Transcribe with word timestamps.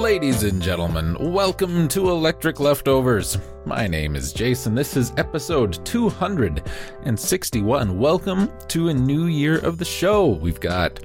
Ladies 0.00 0.42
and 0.44 0.62
gentlemen, 0.62 1.14
welcome 1.20 1.86
to 1.88 2.08
Electric 2.08 2.58
Leftovers. 2.58 3.36
My 3.66 3.86
name 3.86 4.16
is 4.16 4.32
Jason. 4.32 4.74
This 4.74 4.96
is 4.96 5.12
episode 5.18 5.84
261. 5.84 7.98
Welcome 7.98 8.50
to 8.68 8.88
a 8.88 8.94
new 8.94 9.26
year 9.26 9.58
of 9.58 9.76
the 9.76 9.84
show. 9.84 10.28
We've 10.28 10.58
got 10.58 11.00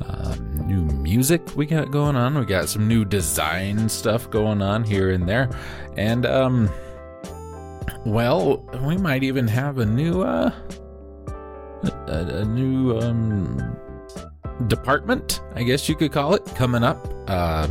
um, 0.00 0.64
new 0.64 0.84
music 0.84 1.56
we 1.56 1.66
got 1.66 1.90
going 1.90 2.14
on. 2.14 2.38
We 2.38 2.44
got 2.44 2.68
some 2.68 2.86
new 2.86 3.04
design 3.04 3.88
stuff 3.88 4.30
going 4.30 4.62
on 4.62 4.84
here 4.84 5.10
and 5.10 5.28
there. 5.28 5.50
And, 5.96 6.24
um, 6.24 6.70
well, 8.04 8.58
we 8.84 8.96
might 8.96 9.24
even 9.24 9.48
have 9.48 9.78
a 9.78 9.86
new, 9.86 10.22
uh, 10.22 10.52
a, 11.82 12.12
a 12.12 12.44
new, 12.44 12.96
um, 13.00 13.76
department, 14.68 15.42
I 15.56 15.64
guess 15.64 15.88
you 15.88 15.96
could 15.96 16.12
call 16.12 16.34
it, 16.34 16.46
coming 16.54 16.84
up. 16.84 17.12
Uh, 17.26 17.66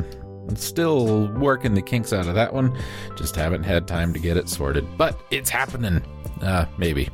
still 0.54 1.28
working 1.34 1.74
the 1.74 1.82
kinks 1.82 2.14
out 2.14 2.28
of 2.28 2.36
that 2.36 2.54
one. 2.54 2.78
Just 3.16 3.36
haven't 3.36 3.64
had 3.64 3.88
time 3.88 4.14
to 4.14 4.20
get 4.20 4.38
it 4.38 4.48
sorted, 4.50 4.86
but 4.98 5.20
it's 5.32 5.50
happening. 5.50 6.04
Uh, 6.42 6.66
maybe. 6.78 7.10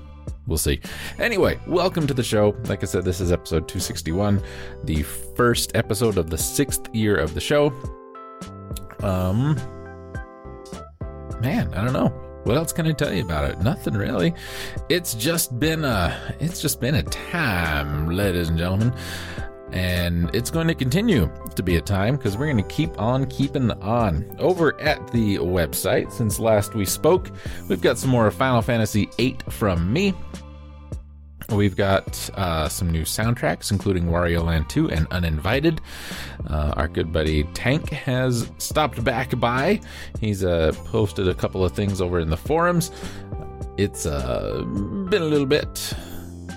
We'll 0.47 0.57
see. 0.57 0.81
Anyway, 1.19 1.59
welcome 1.67 2.07
to 2.07 2.13
the 2.13 2.23
show. 2.23 2.55
Like 2.65 2.83
I 2.83 2.85
said, 2.85 3.05
this 3.05 3.21
is 3.21 3.31
episode 3.31 3.67
261, 3.67 4.41
the 4.83 5.03
first 5.03 5.71
episode 5.75 6.17
of 6.17 6.29
the 6.29 6.37
sixth 6.37 6.93
year 6.93 7.15
of 7.15 7.33
the 7.33 7.39
show. 7.39 7.67
Um, 9.01 9.55
man, 11.39 11.73
I 11.73 11.83
don't 11.83 11.93
know. 11.93 12.09
What 12.43 12.57
else 12.57 12.73
can 12.73 12.87
I 12.87 12.91
tell 12.91 13.13
you 13.13 13.23
about 13.23 13.49
it? 13.49 13.59
Nothing 13.59 13.93
really. 13.93 14.33
It's 14.89 15.13
just 15.13 15.59
been 15.59 15.85
a, 15.85 16.35
it's 16.39 16.59
just 16.59 16.81
been 16.81 16.95
a 16.95 17.03
time, 17.03 18.09
ladies 18.09 18.49
and 18.49 18.57
gentlemen 18.57 18.93
and 19.71 20.33
it's 20.35 20.51
going 20.51 20.67
to 20.67 20.75
continue 20.75 21.31
to 21.55 21.63
be 21.63 21.77
a 21.77 21.81
time 21.81 22.17
because 22.17 22.37
we're 22.37 22.51
going 22.51 22.57
to 22.57 22.63
keep 22.63 22.99
on 22.99 23.25
keeping 23.27 23.71
on. 23.71 24.35
Over 24.39 24.79
at 24.81 25.11
the 25.11 25.37
website, 25.37 26.11
since 26.11 26.39
last 26.39 26.75
we 26.75 26.85
spoke, 26.85 27.31
we've 27.69 27.81
got 27.81 27.97
some 27.97 28.09
more 28.09 28.29
Final 28.31 28.61
Fantasy 28.61 29.09
VIII 29.17 29.37
from 29.49 29.91
me. 29.91 30.13
We've 31.49 31.75
got 31.75 32.29
uh, 32.35 32.69
some 32.69 32.89
new 32.91 33.01
soundtracks, 33.01 33.71
including 33.71 34.05
Wario 34.05 34.43
Land 34.43 34.69
2 34.69 34.89
and 34.89 35.07
Uninvited. 35.11 35.81
Uh, 36.47 36.73
our 36.77 36.87
good 36.87 37.11
buddy 37.11 37.43
Tank 37.53 37.89
has 37.89 38.49
stopped 38.57 39.03
back 39.03 39.37
by. 39.37 39.81
He's 40.19 40.43
uh, 40.43 40.71
posted 40.85 41.27
a 41.27 41.33
couple 41.33 41.65
of 41.65 41.73
things 41.73 41.99
over 41.99 42.19
in 42.19 42.29
the 42.29 42.37
forums. 42.37 42.91
It's 43.77 44.05
uh, 44.05 44.63
been 45.09 45.21
a 45.21 45.25
little 45.25 45.45
bit 45.45 45.93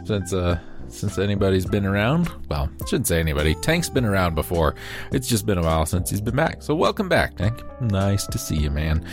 since 0.05 0.33
uh, 0.33 0.61
since 0.95 1.19
anybody's 1.19 1.67
been 1.67 1.85
around. 1.85 2.31
Well, 2.49 2.71
I 2.81 2.87
shouldn't 2.87 3.07
say 3.07 3.21
anybody. 3.21 3.55
Tank's 3.57 3.89
been 3.89 4.05
around 4.05 4.35
before. 4.35 4.75
It's 5.13 5.29
just 5.29 5.47
been 5.47 5.59
a 5.59 5.63
while 5.63 5.87
since 5.87 6.11
he's 6.11 6.21
been 6.21 6.37
back. 6.37 6.63
So 6.63 6.75
welcome 6.75 7.09
back, 7.09 7.37
Tank. 7.37 7.63
Nice 7.81 8.27
to 8.29 8.39
see 8.39 8.57
you, 8.57 8.71
man. 8.71 9.05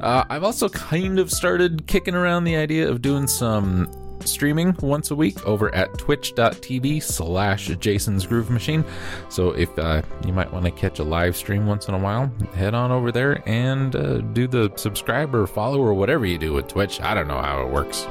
Uh, 0.00 0.24
I've 0.28 0.44
also 0.44 0.68
kind 0.68 1.18
of 1.18 1.30
started 1.30 1.86
kicking 1.86 2.14
around 2.14 2.44
the 2.44 2.56
idea 2.56 2.88
of 2.90 3.02
doing 3.02 3.26
some 3.26 3.90
streaming 4.24 4.76
once 4.80 5.10
a 5.10 5.14
week 5.14 5.44
over 5.46 5.72
at 5.74 5.96
twitch.tv 5.96 7.02
slash 7.02 7.68
jason's 7.78 8.26
groove 8.26 8.50
machine 8.50 8.84
so 9.28 9.50
if 9.52 9.76
uh, 9.78 10.02
you 10.26 10.32
might 10.32 10.52
want 10.52 10.64
to 10.64 10.70
catch 10.72 10.98
a 10.98 11.04
live 11.04 11.36
stream 11.36 11.66
once 11.66 11.88
in 11.88 11.94
a 11.94 11.98
while 11.98 12.30
head 12.54 12.74
on 12.74 12.90
over 12.90 13.12
there 13.12 13.42
and 13.48 13.94
uh, 13.94 14.18
do 14.18 14.46
the 14.46 14.72
subscribe 14.76 15.34
or 15.34 15.46
follow 15.46 15.80
or 15.80 15.94
whatever 15.94 16.26
you 16.26 16.36
do 16.36 16.52
with 16.52 16.66
twitch 16.66 17.00
i 17.00 17.14
don't 17.14 17.28
know 17.28 17.40
how 17.40 17.62
it 17.62 17.70
works 17.70 18.06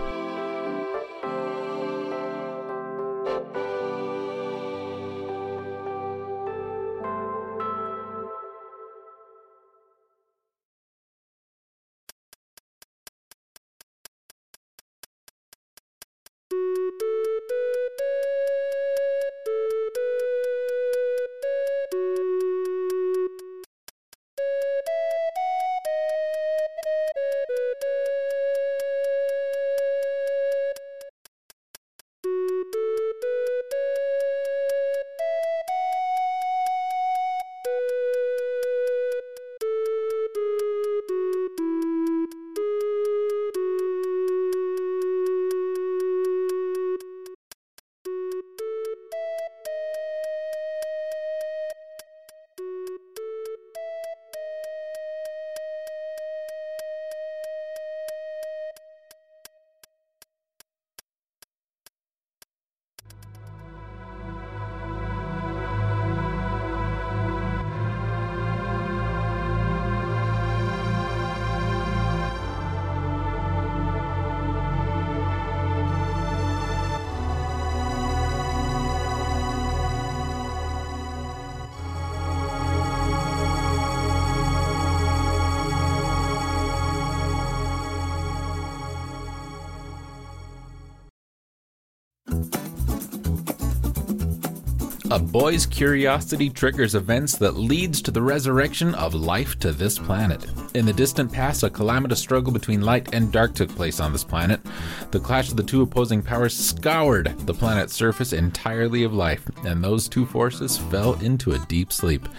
A 95.17 95.19
boy's 95.19 95.65
curiosity 95.65 96.47
triggers 96.47 96.93
events 96.93 97.37
that 97.37 97.57
leads 97.57 98.03
to 98.03 98.11
the 98.11 98.21
resurrection 98.21 98.93
of 98.93 99.15
life 99.15 99.57
to 99.57 99.71
this 99.71 99.97
planet. 99.97 100.45
In 100.75 100.85
the 100.85 100.93
distant 100.93 101.33
past, 101.33 101.63
a 101.63 101.71
calamitous 101.71 102.19
struggle 102.19 102.53
between 102.53 102.81
light 102.81 103.15
and 103.15 103.31
dark 103.31 103.55
took 103.55 103.69
place 103.69 103.99
on 103.99 104.13
this 104.13 104.23
planet. 104.23 104.61
The 105.09 105.19
clash 105.19 105.49
of 105.49 105.57
the 105.57 105.63
two 105.63 105.81
opposing 105.81 106.21
powers 106.21 106.55
scoured 106.55 107.33
the 107.47 107.53
planet's 107.55 107.95
surface 107.95 108.31
entirely 108.31 109.01
of 109.01 109.11
life, 109.11 109.43
and 109.65 109.83
those 109.83 110.07
two 110.07 110.27
forces 110.27 110.77
fell 110.77 111.15
into 111.15 111.53
a 111.53 111.65
deep 111.65 111.91
sleep. 111.91 112.29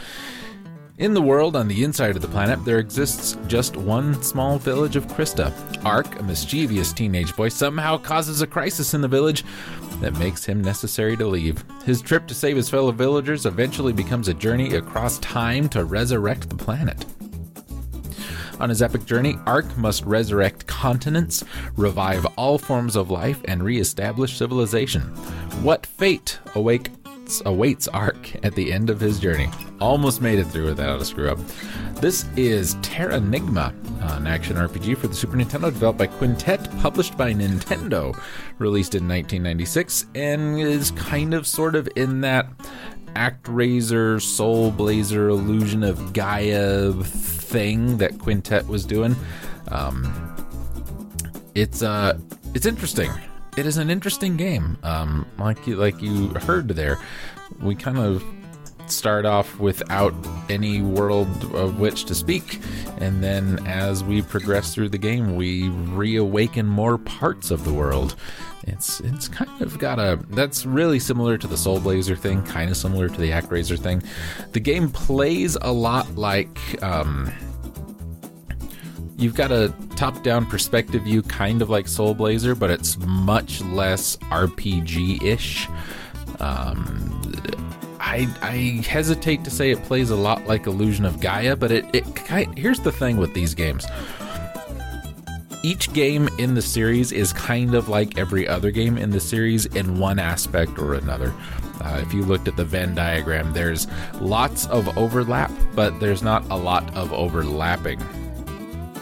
In 0.98 1.14
the 1.14 1.22
world 1.22 1.54
on 1.54 1.68
the 1.68 1.84
inside 1.84 2.16
of 2.16 2.22
the 2.22 2.26
planet, 2.26 2.64
there 2.64 2.80
exists 2.80 3.38
just 3.46 3.76
one 3.76 4.20
small 4.20 4.58
village 4.58 4.96
of 4.96 5.06
Crysta. 5.06 5.52
Ark, 5.84 6.18
a 6.18 6.24
mischievous 6.24 6.92
teenage 6.92 7.36
boy, 7.36 7.50
somehow 7.50 7.98
causes 7.98 8.42
a 8.42 8.48
crisis 8.48 8.94
in 8.94 9.00
the 9.00 9.06
village 9.06 9.44
that 10.00 10.18
makes 10.18 10.44
him 10.44 10.60
necessary 10.60 11.16
to 11.16 11.24
leave. 11.24 11.64
His 11.84 12.02
trip 12.02 12.26
to 12.26 12.34
save 12.34 12.56
his 12.56 12.68
fellow 12.68 12.90
villagers 12.90 13.46
eventually 13.46 13.92
becomes 13.92 14.26
a 14.26 14.34
journey 14.34 14.74
across 14.74 15.18
time 15.18 15.68
to 15.68 15.84
resurrect 15.84 16.50
the 16.50 16.56
planet. 16.56 17.04
On 18.58 18.68
his 18.68 18.82
epic 18.82 19.04
journey, 19.04 19.38
Ark 19.46 19.78
must 19.78 20.04
resurrect 20.04 20.66
continents, 20.66 21.44
revive 21.76 22.26
all 22.36 22.58
forms 22.58 22.96
of 22.96 23.08
life, 23.08 23.40
and 23.44 23.62
re-establish 23.62 24.36
civilization. 24.36 25.02
What 25.62 25.86
fate 25.86 26.40
awake 26.56 26.90
awaits 27.44 27.88
Ark 27.88 28.34
at 28.44 28.54
the 28.54 28.72
end 28.72 28.90
of 28.90 29.00
his 29.00 29.18
journey. 29.18 29.50
Almost 29.80 30.20
made 30.22 30.38
it 30.38 30.44
through 30.44 30.66
without 30.66 31.00
a 31.00 31.04
screw 31.04 31.30
up. 31.30 31.38
This 32.00 32.26
is 32.36 32.76
Terranigma, 32.76 33.72
an 34.16 34.26
action 34.26 34.56
RPG 34.56 34.98
for 34.98 35.08
the 35.08 35.14
Super 35.14 35.36
Nintendo 35.36 35.64
developed 35.64 35.98
by 35.98 36.06
Quintet, 36.06 36.70
published 36.80 37.16
by 37.16 37.32
Nintendo, 37.32 38.18
released 38.58 38.94
in 38.94 39.08
1996, 39.08 40.06
and 40.14 40.58
is 40.60 40.90
kind 40.92 41.34
of 41.34 41.46
sort 41.46 41.74
of 41.74 41.88
in 41.96 42.20
that 42.22 42.46
act 43.14 43.44
ActRaiser, 43.44 44.20
Soul 44.22 44.70
Blazer, 44.70 45.28
Illusion 45.28 45.82
of 45.82 46.12
Gaia 46.12 46.92
thing 46.92 47.98
that 47.98 48.18
Quintet 48.18 48.66
was 48.66 48.84
doing. 48.84 49.16
Um, 49.68 50.36
it's 51.54 51.82
uh, 51.82 52.18
it's 52.54 52.66
interesting 52.66 53.10
it 53.58 53.66
is 53.66 53.76
an 53.76 53.90
interesting 53.90 54.36
game. 54.36 54.78
Um, 54.84 55.26
like 55.38 55.66
you 55.66 55.76
like 55.76 56.00
you 56.00 56.28
heard 56.28 56.68
there, 56.68 56.98
we 57.60 57.74
kind 57.74 57.98
of 57.98 58.24
start 58.86 59.26
off 59.26 59.58
without 59.58 60.14
any 60.48 60.80
world 60.80 61.28
of 61.54 61.78
which 61.80 62.04
to 62.04 62.14
speak, 62.14 62.60
and 62.98 63.22
then 63.22 63.66
as 63.66 64.04
we 64.04 64.22
progress 64.22 64.74
through 64.74 64.90
the 64.90 64.98
game, 64.98 65.34
we 65.34 65.68
reawaken 65.68 66.66
more 66.66 66.98
parts 66.98 67.50
of 67.50 67.64
the 67.64 67.72
world. 67.72 68.14
It's 68.62 69.00
it's 69.00 69.26
kind 69.26 69.60
of 69.60 69.76
got 69.78 69.98
a 69.98 70.20
that's 70.30 70.64
really 70.64 71.00
similar 71.00 71.36
to 71.36 71.48
the 71.48 71.56
Soul 71.56 71.80
Blazer 71.80 72.14
thing, 72.14 72.42
kind 72.44 72.70
of 72.70 72.76
similar 72.76 73.08
to 73.08 73.20
the 73.20 73.30
ActRaiser 73.30 73.78
thing. 73.78 74.04
The 74.52 74.60
game 74.60 74.88
plays 74.88 75.56
a 75.62 75.72
lot 75.72 76.14
like 76.14 76.58
um, 76.82 77.32
you've 79.18 79.34
got 79.34 79.52
a 79.52 79.74
top-down 79.96 80.46
perspective 80.46 81.02
view, 81.02 81.22
kind 81.22 81.60
of 81.60 81.68
like 81.68 81.88
Soul 81.88 82.14
Blazer, 82.14 82.54
but 82.54 82.70
it's 82.70 82.96
much 82.98 83.60
less 83.60 84.16
RPG-ish. 84.16 85.68
Um, 86.40 87.32
I, 88.00 88.28
I 88.40 88.86
hesitate 88.86 89.44
to 89.44 89.50
say 89.50 89.70
it 89.70 89.82
plays 89.82 90.10
a 90.10 90.16
lot 90.16 90.46
like 90.46 90.66
Illusion 90.66 91.04
of 91.04 91.20
Gaia, 91.20 91.56
but 91.56 91.70
it, 91.70 91.84
it 91.92 92.06
here's 92.56 92.80
the 92.80 92.92
thing 92.92 93.18
with 93.18 93.34
these 93.34 93.54
games 93.54 93.86
each 95.62 95.92
game 95.92 96.28
in 96.38 96.54
the 96.54 96.62
series 96.62 97.12
is 97.12 97.32
kind 97.32 97.74
of 97.74 97.88
like 97.88 98.16
every 98.16 98.46
other 98.46 98.70
game 98.70 98.96
in 98.96 99.10
the 99.10 99.20
series 99.20 99.66
in 99.66 99.98
one 99.98 100.18
aspect 100.18 100.78
or 100.78 100.94
another. 100.94 101.34
Uh, 101.80 102.00
if 102.02 102.12
you 102.12 102.22
looked 102.22 102.48
at 102.48 102.56
the 102.56 102.64
Venn 102.64 102.94
diagram, 102.94 103.52
there's 103.52 103.86
lots 104.20 104.66
of 104.68 104.96
overlap, 104.96 105.50
but 105.74 105.98
there's 106.00 106.22
not 106.22 106.48
a 106.50 106.56
lot 106.56 106.94
of 106.94 107.12
overlapping. 107.12 108.00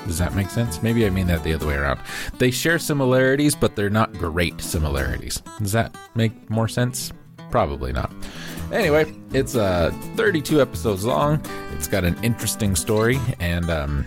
Does 0.06 0.18
that 0.18 0.34
make 0.34 0.50
sense? 0.50 0.82
Maybe 0.82 1.06
I 1.06 1.10
mean 1.10 1.26
that 1.26 1.42
the 1.42 1.52
other 1.52 1.66
way 1.66 1.74
around. 1.74 2.00
They 2.38 2.50
share 2.50 2.78
similarities, 2.78 3.54
but 3.54 3.76
they're 3.76 3.90
not 3.90 4.12
great 4.14 4.60
similarities. 4.60 5.42
Does 5.58 5.72
that 5.72 5.96
make 6.14 6.48
more 6.48 6.68
sense? 6.68 7.12
Probably 7.50 7.92
not. 7.92 8.12
Anyway, 8.72 9.14
it's 9.32 9.54
uh, 9.54 9.92
32 10.16 10.60
episodes 10.60 11.04
long. 11.04 11.44
It's 11.72 11.88
got 11.88 12.04
an 12.04 12.16
interesting 12.22 12.74
story, 12.74 13.18
and 13.38 13.70
um, 13.70 14.06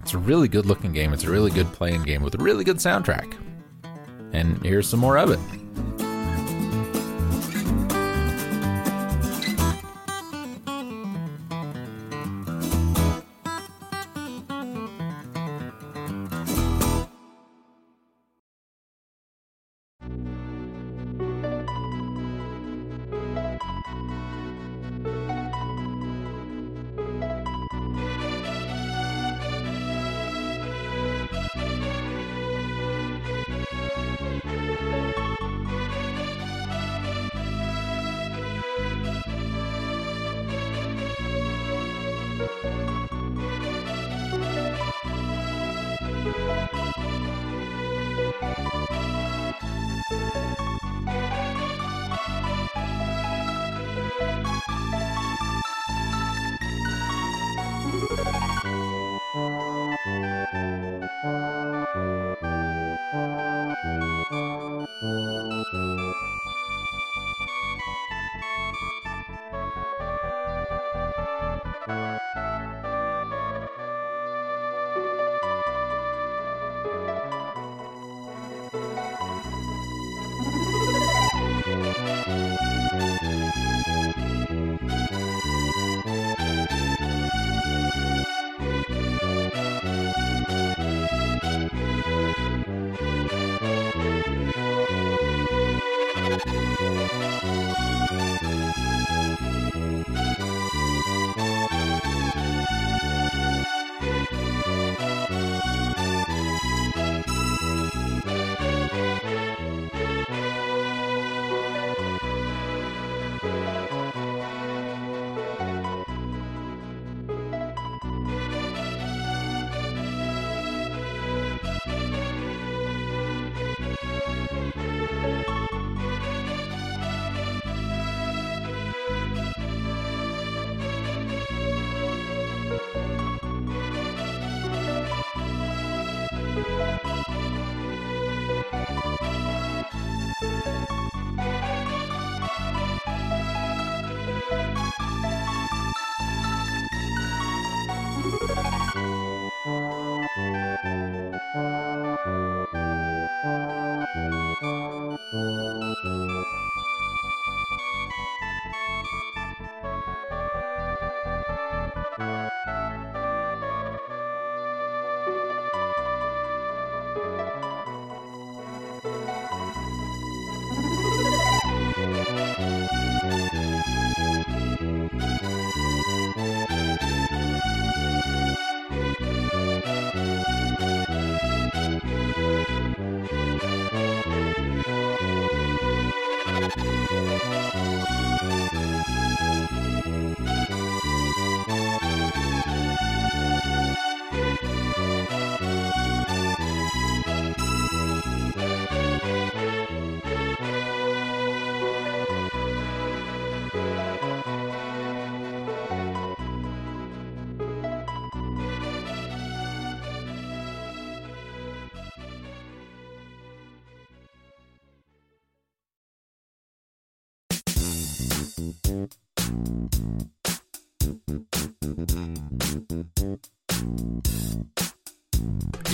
it's 0.00 0.14
a 0.14 0.18
really 0.18 0.48
good 0.48 0.66
looking 0.66 0.92
game. 0.92 1.12
It's 1.12 1.24
a 1.24 1.30
really 1.30 1.50
good 1.50 1.72
playing 1.72 2.02
game 2.02 2.22
with 2.22 2.34
a 2.34 2.38
really 2.38 2.64
good 2.64 2.76
soundtrack. 2.76 3.36
And 4.32 4.62
here's 4.64 4.88
some 4.88 5.00
more 5.00 5.18
of 5.18 5.30
it. 5.30 5.38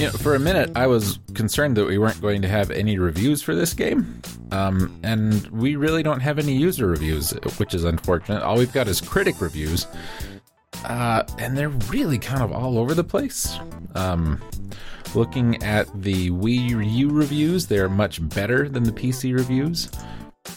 You 0.03 0.09
know, 0.09 0.15
for 0.15 0.35
a 0.35 0.41
minute, 0.41 0.73
I 0.75 0.89
was 0.89 1.21
concerned 1.33 1.77
that 1.77 1.87
we 1.87 1.97
weren't 1.97 2.21
going 2.21 2.43
to 2.43 2.49
have 2.49 2.73
any 2.73 2.99
reviews 2.99 3.41
for 3.41 3.55
this 3.55 3.73
game. 3.73 4.21
Um, 4.51 4.99
and 5.05 5.47
we 5.53 5.77
really 5.77 6.03
don't 6.03 6.19
have 6.19 6.41
any 6.41 6.55
user 6.55 6.89
reviews, 6.89 7.31
which 7.59 7.73
is 7.73 7.85
unfortunate. 7.85 8.43
All 8.43 8.57
we've 8.57 8.73
got 8.73 8.89
is 8.89 9.01
critic 9.01 9.41
reviews. 9.41 9.87
Uh, 10.85 11.23
and 11.39 11.57
they're 11.57 11.69
really 11.69 12.19
kind 12.19 12.43
of 12.43 12.51
all 12.51 12.79
over 12.79 12.95
the 12.95 13.05
place. 13.05 13.57
Um, 13.95 14.43
looking 15.15 15.63
at 15.63 15.87
the 16.03 16.31
Wii 16.31 16.91
U 16.97 17.11
reviews, 17.11 17.69
they're 17.69 17.89
much 17.89 18.29
better 18.29 18.69
than 18.69 18.83
the 18.83 18.91
PC 18.91 19.33
reviews. 19.33 19.89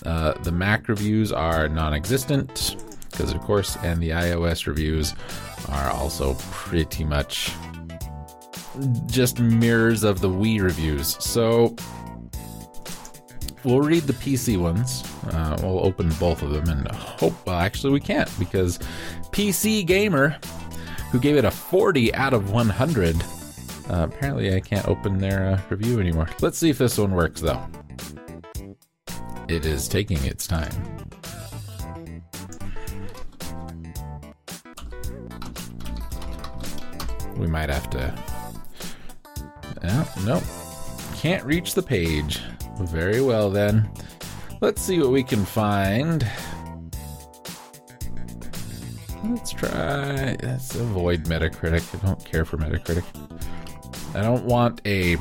Uh, 0.08 0.34
the 0.42 0.52
Mac 0.52 0.88
reviews 0.88 1.32
are 1.32 1.70
non 1.70 1.94
existent, 1.94 2.78
because 3.12 3.32
of 3.32 3.40
course, 3.42 3.78
and 3.84 4.02
the 4.02 4.10
iOS 4.10 4.66
reviews 4.66 5.14
are 5.70 5.92
also 5.92 6.34
pretty 6.50 7.04
much 7.04 7.52
just 9.08 9.40
mirrors 9.40 10.04
of 10.04 10.22
the 10.22 10.30
Wii 10.30 10.62
reviews. 10.62 11.22
So 11.24 11.76
we'll 13.64 13.82
read 13.82 14.04
the 14.04 14.14
PC 14.14 14.58
ones. 14.58 15.04
Uh, 15.28 15.58
we'll 15.62 15.86
open 15.86 16.10
both 16.20 16.42
of 16.42 16.52
them 16.52 16.70
and 16.70 16.88
hope. 16.92 17.34
Well, 17.46 17.58
actually, 17.58 17.94
we 17.94 18.00
can't 18.00 18.30
because 18.40 18.80
PC 19.32 19.86
Gamer, 19.86 20.38
who 21.12 21.20
gave 21.20 21.36
it 21.36 21.46
a 21.46 21.52
40 21.52 22.14
out 22.14 22.34
of 22.34 22.52
100, 22.52 23.16
uh, 23.16 23.24
apparently 23.90 24.56
I 24.56 24.60
can't 24.60 24.88
open 24.88 25.18
their 25.18 25.48
uh, 25.48 25.62
review 25.70 26.00
anymore. 26.00 26.30
Let's 26.42 26.58
see 26.58 26.70
if 26.70 26.78
this 26.78 26.98
one 26.98 27.12
works 27.12 27.42
though. 27.42 27.66
It 29.48 29.66
is 29.66 29.88
taking 29.88 30.24
its 30.26 30.48
time. 30.48 30.72
We 37.38 37.48
might 37.48 37.70
have 37.70 37.90
to 37.92 38.35
no, 39.86 40.06
nope. 40.24 40.44
Can't 41.16 41.46
reach 41.46 41.74
the 41.74 41.82
page. 41.84 42.42
Very 42.82 43.22
well 43.22 43.50
then. 43.50 43.90
Let's 44.62 44.82
see 44.82 45.00
what 45.00 45.12
we 45.12 45.24
can 45.24 45.46
find. 45.46 46.28
Let's 49.24 49.52
try. 49.52 50.38
Let's 50.42 50.76
avoid 50.76 51.26
Metacritic. 51.26 52.04
I 52.04 52.06
don't 52.08 52.24
care 52.24 52.46
for 52.46 52.58
Metacritic. 52.58 53.04
I 54.16 54.22
don't 54.22 54.46
want 54.46 54.82
a 54.86 55.18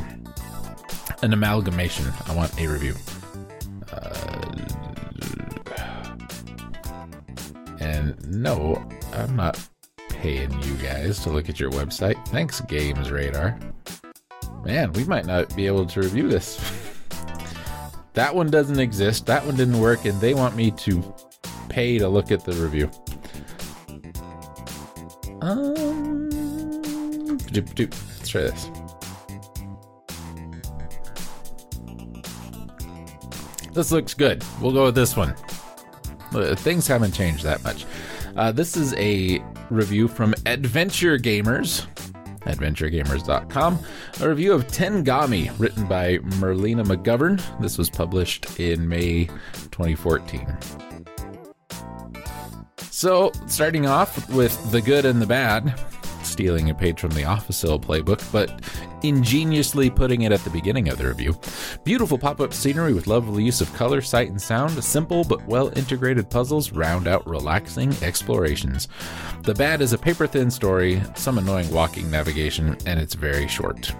an 1.23 1.33
amalgamation. 1.33 2.13
I 2.27 2.35
want 2.35 2.59
a 2.61 2.67
review. 2.67 2.95
Uh, 3.91 4.55
and 7.81 8.15
no, 8.31 8.83
I'm 9.13 9.37
not 9.37 9.59
paying 10.11 10.51
you 10.63 10.75
guys 10.75 11.21
to 11.21 11.31
look 11.31 11.49
at 11.49 11.59
your 11.59 11.71
website. 11.71 12.23
Thanks, 12.29 12.61
Games 12.63 13.11
Radar. 13.11 13.59
Man, 14.65 14.93
we 14.95 15.05
might 15.05 15.27
not 15.27 15.55
be 15.55 15.67
able 15.67 15.85
to 15.87 16.01
review 16.01 16.29
this. 16.29 16.59
that 18.15 18.35
one 18.35 18.51
doesn't 18.51 18.81
exist. 18.81 19.27
That 19.27 19.45
one 19.45 19.57
didn't 19.57 19.79
work, 19.79 20.07
and 20.07 20.19
they 20.21 20.33
want 20.33 20.57
me 20.57 20.71
to 20.71 21.15
pay 21.69 21.99
to 21.99 22.09
look 22.09 22.31
at 22.33 22.45
the 22.45 22.53
review. 22.53 22.91
Um, 25.43 27.39
let's 27.53 28.29
try 28.29 28.43
this. 28.43 28.71
This 33.75 33.93
looks 33.93 34.15
good. 34.15 34.43
We'll 34.63 34.73
go 34.73 34.85
with 34.85 34.95
this 34.95 35.15
one. 35.15 35.35
Uh, 36.33 36.55
things 36.55 36.87
haven't 36.87 37.13
changed 37.13 37.43
that 37.43 37.63
much. 37.65 37.85
Uh, 38.37 38.51
this 38.51 38.77
is 38.77 38.95
a 38.95 39.45
review 39.69 40.09
from 40.09 40.35
Adventure 40.47 41.19
Gamers 41.19 41.87
adventuregamers.com, 42.45 43.79
a 44.21 44.29
review 44.29 44.53
of 44.53 44.67
Tengami, 44.67 45.53
written 45.59 45.87
by 45.87 46.19
Merlina 46.19 46.85
McGovern. 46.85 47.43
This 47.61 47.79
was 47.79 47.91
published 47.91 48.59
in 48.59 48.89
May 48.89 49.27
2014. 49.71 50.57
So, 52.91 53.33
starting 53.47 53.87
off 53.87 54.31
with 54.31 54.71
the 54.71 54.81
good 54.81 55.05
and 55.05 55.21
the 55.21 55.27
bad, 55.27 55.79
stealing 56.35 56.69
a 56.69 56.75
page 56.75 56.99
from 56.99 57.11
the 57.11 57.23
Officeil 57.23 57.81
playbook, 57.81 58.21
but 58.33 58.61
ingeniously 59.05 59.89
putting 59.89 60.23
it 60.23 60.33
at 60.33 60.41
the 60.41 60.51
beginning 60.51 60.89
of 60.89 60.99
the 60.99 61.07
review. 61.07 61.39
Beautiful 61.85 62.19
pop 62.19 62.41
up 62.41 62.53
scenery 62.53 62.93
with 62.93 63.07
lovely 63.07 63.45
use 63.45 63.61
of 63.61 63.73
color, 63.75 64.01
sight, 64.01 64.31
and 64.31 64.43
sound. 64.43 64.83
Simple 64.83 65.23
but 65.23 65.47
well 65.47 65.73
integrated 65.79 66.29
puzzles 66.29 66.73
round 66.73 67.07
out 67.07 67.25
relaxing 67.25 67.95
explorations. 68.03 68.89
The 69.43 69.55
Bad 69.55 69.81
is 69.81 69.93
a 69.93 69.99
paper 69.99 70.27
thin 70.27 70.51
story, 70.51 71.01
some 71.15 71.39
annoying 71.39 71.71
walking 71.71 72.11
navigation, 72.11 72.77
and 72.85 72.99
it's 72.99 73.15
very 73.15 73.47
short. 73.47 73.95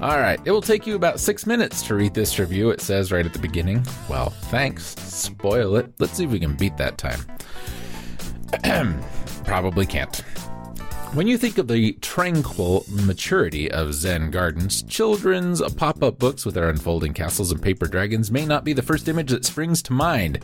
Alright, 0.00 0.40
it 0.46 0.50
will 0.50 0.62
take 0.62 0.86
you 0.86 0.94
about 0.94 1.20
six 1.20 1.44
minutes 1.44 1.82
to 1.82 1.94
read 1.94 2.14
this 2.14 2.38
review, 2.38 2.70
it 2.70 2.80
says 2.80 3.12
right 3.12 3.26
at 3.26 3.34
the 3.34 3.38
beginning. 3.38 3.84
Well, 4.08 4.30
thanks. 4.30 4.84
Spoil 4.84 5.76
it. 5.76 5.92
Let's 5.98 6.14
see 6.14 6.24
if 6.24 6.30
we 6.30 6.40
can 6.40 6.54
beat 6.54 6.78
that 6.78 6.96
time. 6.96 7.20
Probably 9.50 9.84
can't. 9.84 10.22
When 11.12 11.26
you 11.26 11.38
think 11.38 11.58
of 11.58 11.66
the 11.66 11.94
tranquil 11.94 12.86
maturity 12.88 13.68
of 13.68 13.94
Zen 13.94 14.30
Gardens, 14.30 14.82
children's 14.84 15.60
pop 15.72 16.04
up 16.04 16.20
books 16.20 16.46
with 16.46 16.54
their 16.54 16.68
unfolding 16.68 17.14
castles 17.14 17.50
and 17.50 17.60
paper 17.60 17.88
dragons 17.88 18.30
may 18.30 18.46
not 18.46 18.62
be 18.62 18.74
the 18.74 18.80
first 18.80 19.08
image 19.08 19.30
that 19.30 19.44
springs 19.44 19.82
to 19.82 19.92
mind. 19.92 20.38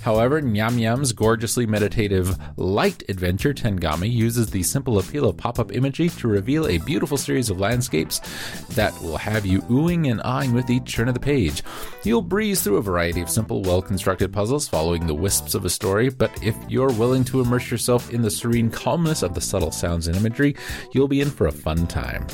However, 0.00 0.40
Nyamyam's 0.40 1.12
gorgeously 1.12 1.66
meditative 1.66 2.34
light 2.56 3.02
adventure 3.10 3.52
Tengami 3.52 4.10
uses 4.10 4.50
the 4.50 4.62
simple 4.62 4.98
appeal 4.98 5.28
of 5.28 5.36
pop 5.36 5.58
up 5.58 5.70
imagery 5.70 6.08
to 6.08 6.28
reveal 6.28 6.66
a 6.66 6.78
beautiful 6.78 7.18
series 7.18 7.50
of 7.50 7.60
landscapes 7.60 8.22
that 8.70 8.98
will 9.02 9.18
have 9.18 9.44
you 9.44 9.60
oohing 9.62 10.10
and 10.10 10.20
ahhing 10.20 10.54
with 10.54 10.70
each 10.70 10.94
turn 10.94 11.08
of 11.08 11.14
the 11.14 11.20
page. 11.20 11.62
You'll 12.04 12.22
breeze 12.22 12.62
through 12.62 12.78
a 12.78 12.82
variety 12.82 13.20
of 13.20 13.28
simple, 13.28 13.60
well 13.60 13.82
constructed 13.82 14.32
puzzles 14.32 14.66
following 14.66 15.06
the 15.06 15.14
wisps 15.14 15.54
of 15.54 15.66
a 15.66 15.70
story, 15.70 16.08
but 16.08 16.32
if 16.42 16.56
you're 16.70 16.92
willing 16.92 17.24
to 17.24 17.42
immerse 17.42 17.70
yourself 17.70 18.14
in 18.14 18.22
the 18.22 18.30
serene 18.30 18.70
calmness 18.70 19.22
of 19.22 19.34
the 19.34 19.42
subtle 19.42 19.70
sounds 19.70 20.05
and 20.08 20.16
imagery, 20.16 20.56
you'll 20.92 21.08
be 21.08 21.20
in 21.20 21.30
for 21.30 21.46
a 21.46 21.52
fun 21.52 21.86
time. 21.86 22.26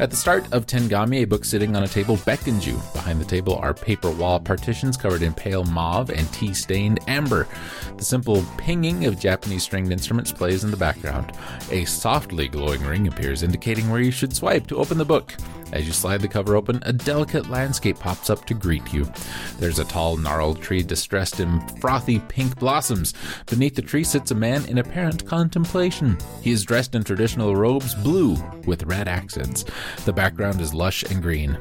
At 0.00 0.10
the 0.10 0.16
start 0.16 0.52
of 0.52 0.64
Tengami, 0.64 1.22
a 1.22 1.24
book 1.24 1.44
sitting 1.44 1.74
on 1.74 1.82
a 1.82 1.88
table 1.88 2.18
beckons 2.24 2.64
you. 2.64 2.80
Behind 2.92 3.20
the 3.20 3.24
table 3.24 3.56
are 3.56 3.74
paper 3.74 4.12
wall 4.12 4.38
partitions 4.38 4.96
covered 4.96 5.22
in 5.22 5.34
pale 5.34 5.64
mauve 5.64 6.10
and 6.10 6.32
tea 6.32 6.54
stained 6.54 7.00
amber. 7.08 7.48
The 7.96 8.04
simple 8.04 8.44
pinging 8.56 9.06
of 9.06 9.18
Japanese 9.18 9.64
stringed 9.64 9.90
instruments 9.90 10.30
plays 10.30 10.62
in 10.62 10.70
the 10.70 10.76
background. 10.76 11.32
A 11.72 11.84
softly 11.84 12.46
glowing 12.46 12.84
ring 12.84 13.08
appears, 13.08 13.42
indicating 13.42 13.90
where 13.90 14.00
you 14.00 14.12
should 14.12 14.36
swipe 14.36 14.68
to 14.68 14.76
open 14.76 14.98
the 14.98 15.04
book. 15.04 15.34
As 15.72 15.86
you 15.86 15.92
slide 15.92 16.20
the 16.20 16.28
cover 16.28 16.56
open, 16.56 16.82
a 16.86 16.92
delicate 16.92 17.50
landscape 17.50 17.98
pops 17.98 18.30
up 18.30 18.44
to 18.46 18.54
greet 18.54 18.92
you. 18.92 19.10
There's 19.58 19.78
a 19.78 19.84
tall, 19.84 20.16
gnarled 20.16 20.62
tree 20.62 20.82
distressed 20.82 21.40
in 21.40 21.60
frothy 21.78 22.20
pink 22.20 22.58
blossoms. 22.58 23.14
Beneath 23.46 23.74
the 23.74 23.82
tree 23.82 24.04
sits 24.04 24.30
a 24.30 24.34
man 24.34 24.64
in 24.66 24.78
apparent 24.78 25.26
contemplation. 25.26 26.16
He 26.42 26.52
is 26.52 26.64
dressed 26.64 26.94
in 26.94 27.04
traditional 27.04 27.54
robes, 27.54 27.94
blue 27.94 28.36
with 28.66 28.84
red 28.84 29.08
accents. 29.08 29.64
The 30.04 30.12
background 30.12 30.60
is 30.60 30.72
lush 30.72 31.02
and 31.04 31.22
green. 31.22 31.58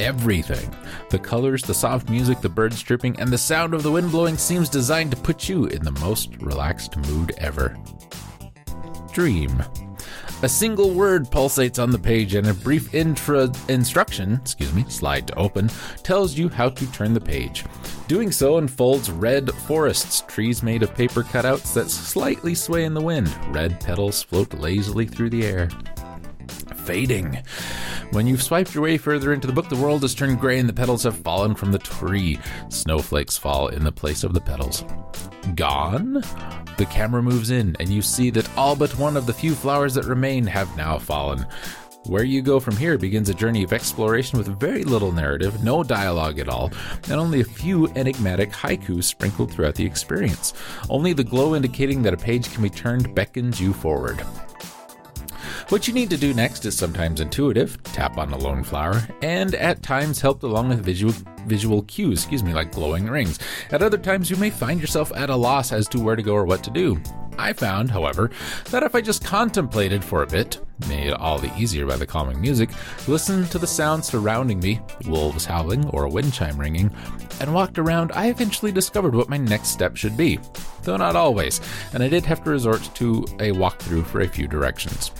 Everything 0.00 0.74
the 1.10 1.18
colors, 1.18 1.62
the 1.62 1.74
soft 1.74 2.08
music, 2.08 2.40
the 2.40 2.48
birds 2.48 2.82
chirping, 2.82 3.18
and 3.20 3.30
the 3.30 3.38
sound 3.38 3.74
of 3.74 3.82
the 3.82 3.90
wind 3.90 4.10
blowing 4.10 4.36
seems 4.36 4.68
designed 4.68 5.10
to 5.10 5.16
put 5.16 5.48
you 5.48 5.66
in 5.66 5.82
the 5.82 5.92
most 5.92 6.36
relaxed 6.40 6.96
mood 6.96 7.34
ever. 7.38 7.76
Dream. 9.12 9.62
A 10.44 10.48
single 10.48 10.90
word 10.90 11.30
pulsates 11.30 11.80
on 11.80 11.92
the 11.92 11.98
page, 12.00 12.34
and 12.34 12.48
a 12.48 12.54
brief 12.54 12.92
intra 12.92 13.48
instruction, 13.68 14.40
excuse 14.42 14.74
me, 14.74 14.84
slide 14.88 15.28
to 15.28 15.36
open, 15.36 15.70
tells 16.02 16.36
you 16.36 16.48
how 16.48 16.68
to 16.68 16.90
turn 16.90 17.14
the 17.14 17.20
page. 17.20 17.64
Doing 18.08 18.32
so 18.32 18.58
unfolds 18.58 19.08
red 19.08 19.52
forests, 19.52 20.24
trees 20.26 20.60
made 20.60 20.82
of 20.82 20.96
paper 20.96 21.22
cutouts 21.22 21.72
that 21.74 21.88
slightly 21.88 22.56
sway 22.56 22.84
in 22.84 22.92
the 22.92 23.00
wind. 23.00 23.32
Red 23.54 23.78
petals 23.78 24.24
float 24.24 24.52
lazily 24.54 25.06
through 25.06 25.30
the 25.30 25.46
air. 25.46 25.68
Fading. 26.84 27.38
When 28.10 28.26
you've 28.26 28.42
swiped 28.42 28.74
your 28.74 28.82
way 28.82 28.98
further 28.98 29.32
into 29.32 29.46
the 29.46 29.52
book, 29.52 29.68
the 29.68 29.76
world 29.76 30.02
has 30.02 30.14
turned 30.14 30.40
gray 30.40 30.58
and 30.58 30.68
the 30.68 30.72
petals 30.72 31.04
have 31.04 31.16
fallen 31.18 31.54
from 31.54 31.72
the 31.72 31.78
tree. 31.78 32.38
Snowflakes 32.68 33.38
fall 33.38 33.68
in 33.68 33.84
the 33.84 33.92
place 33.92 34.24
of 34.24 34.34
the 34.34 34.40
petals. 34.40 34.84
Gone? 35.54 36.22
The 36.76 36.86
camera 36.90 37.22
moves 37.22 37.50
in, 37.50 37.76
and 37.78 37.88
you 37.88 38.02
see 38.02 38.30
that 38.30 38.50
all 38.56 38.74
but 38.74 38.98
one 38.98 39.16
of 39.16 39.26
the 39.26 39.32
few 39.32 39.54
flowers 39.54 39.94
that 39.94 40.06
remain 40.06 40.46
have 40.46 40.76
now 40.76 40.98
fallen. 40.98 41.46
Where 42.06 42.24
you 42.24 42.42
go 42.42 42.58
from 42.58 42.76
here 42.76 42.98
begins 42.98 43.28
a 43.28 43.34
journey 43.34 43.62
of 43.62 43.72
exploration 43.72 44.36
with 44.36 44.58
very 44.58 44.82
little 44.82 45.12
narrative, 45.12 45.62
no 45.62 45.84
dialogue 45.84 46.40
at 46.40 46.48
all, 46.48 46.72
and 47.04 47.12
only 47.12 47.40
a 47.40 47.44
few 47.44 47.86
enigmatic 47.94 48.50
haikus 48.50 49.04
sprinkled 49.04 49.52
throughout 49.52 49.76
the 49.76 49.86
experience. 49.86 50.52
Only 50.90 51.12
the 51.12 51.22
glow 51.22 51.54
indicating 51.54 52.02
that 52.02 52.14
a 52.14 52.16
page 52.16 52.52
can 52.52 52.64
be 52.64 52.70
turned 52.70 53.14
beckons 53.14 53.60
you 53.60 53.72
forward. 53.72 54.20
What 55.68 55.88
you 55.88 55.94
need 55.94 56.10
to 56.10 56.16
do 56.16 56.34
next 56.34 56.64
is 56.66 56.76
sometimes 56.76 57.20
intuitive, 57.20 57.82
tap 57.84 58.18
on 58.18 58.32
a 58.32 58.38
lone 58.38 58.62
flower, 58.62 59.02
and 59.22 59.54
at 59.54 59.82
times 59.82 60.20
helped 60.20 60.42
along 60.42 60.68
with 60.68 60.84
visual 60.84 61.14
visual 61.46 61.82
cues, 61.82 62.20
excuse 62.20 62.42
me, 62.42 62.54
like 62.54 62.72
glowing 62.72 63.08
rings. 63.08 63.38
At 63.70 63.82
other 63.82 63.98
times 63.98 64.30
you 64.30 64.36
may 64.36 64.50
find 64.50 64.80
yourself 64.80 65.12
at 65.16 65.30
a 65.30 65.36
loss 65.36 65.72
as 65.72 65.88
to 65.88 66.00
where 66.00 66.16
to 66.16 66.22
go 66.22 66.34
or 66.34 66.44
what 66.44 66.62
to 66.64 66.70
do. 66.70 67.00
I 67.38 67.52
found, 67.52 67.90
however, 67.90 68.30
that 68.70 68.82
if 68.82 68.94
I 68.94 69.00
just 69.00 69.24
contemplated 69.24 70.04
for 70.04 70.22
a 70.22 70.26
bit, 70.26 70.60
made 70.88 71.12
all 71.12 71.38
the 71.38 71.52
easier 71.56 71.86
by 71.86 71.96
the 71.96 72.06
calming 72.06 72.40
music, 72.40 72.70
listened 73.08 73.50
to 73.50 73.58
the 73.58 73.66
sounds 73.66 74.06
surrounding 74.06 74.60
me, 74.60 74.80
wolves 75.06 75.46
howling 75.46 75.88
or 75.88 76.04
a 76.04 76.10
wind 76.10 76.34
chime 76.34 76.58
ringing, 76.58 76.94
and 77.40 77.54
walked 77.54 77.78
around, 77.78 78.12
I 78.12 78.28
eventually 78.28 78.72
discovered 78.72 79.14
what 79.14 79.30
my 79.30 79.38
next 79.38 79.68
step 79.68 79.96
should 79.96 80.16
be. 80.16 80.38
Though 80.82 80.98
not 80.98 81.16
always, 81.16 81.60
and 81.94 82.02
I 82.02 82.08
did 82.08 82.26
have 82.26 82.44
to 82.44 82.50
resort 82.50 82.88
to 82.94 83.24
a 83.40 83.52
walkthrough 83.52 84.06
for 84.06 84.20
a 84.20 84.28
few 84.28 84.46
directions. 84.46 85.10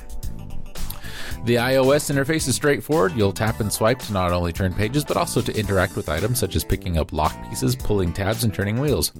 The 1.45 1.57
iOS 1.57 2.09
interface 2.09 2.47
is 2.47 2.55
straightforward. 2.55 3.15
You'll 3.17 3.33
tap 3.33 3.59
and 3.59 3.73
swipe 3.73 3.99
to 3.99 4.13
not 4.13 4.31
only 4.31 4.53
turn 4.53 4.73
pages, 4.73 5.05
but 5.05 5.17
also 5.17 5.41
to 5.43 5.59
interact 5.59 5.97
with 5.97 6.09
items 6.09 6.39
such 6.39 6.55
as 6.55 6.63
picking 6.63 6.99
up 6.99 7.13
lock 7.13 7.35
pieces, 7.49 7.75
pulling 7.75 8.13
tabs, 8.13 8.45
and 8.45 8.55
turning 8.55 8.79
wheels. 8.79 9.13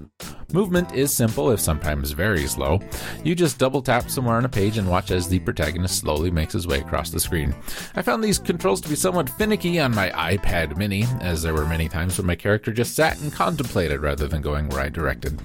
Movement 0.53 0.95
is 0.95 1.13
simple, 1.13 1.51
if 1.51 1.59
sometimes 1.59 2.13
very 2.13 2.47
slow. 2.47 2.79
You 3.25 3.35
just 3.35 3.59
double 3.59 3.83
tap 3.83 4.09
somewhere 4.09 4.37
on 4.37 4.45
a 4.45 4.49
page 4.49 4.79
and 4.79 4.89
watch 4.89 5.11
as 5.11 5.27
the 5.27 5.41
protagonist 5.41 5.99
slowly 5.99 6.31
makes 6.31 6.53
his 6.53 6.69
way 6.69 6.79
across 6.79 7.11
the 7.11 7.19
screen. 7.19 7.57
I 7.97 8.03
found 8.03 8.23
these 8.23 8.39
controls 8.39 8.81
to 8.83 8.89
be 8.89 8.95
somewhat 8.95 9.29
finicky 9.31 9.81
on 9.81 9.93
my 9.93 10.11
iPad 10.11 10.77
mini, 10.77 11.07
as 11.21 11.43
there 11.43 11.55
were 11.55 11.67
many 11.67 11.89
times 11.89 12.19
when 12.19 12.29
my 12.29 12.37
character 12.37 12.73
just 12.73 12.95
sat 12.95 13.21
and 13.21 13.33
contemplated 13.33 14.01
rather 14.01 14.29
than 14.29 14.43
going 14.43 14.69
where 14.69 14.83
I 14.83 14.91
directed. 14.91 15.41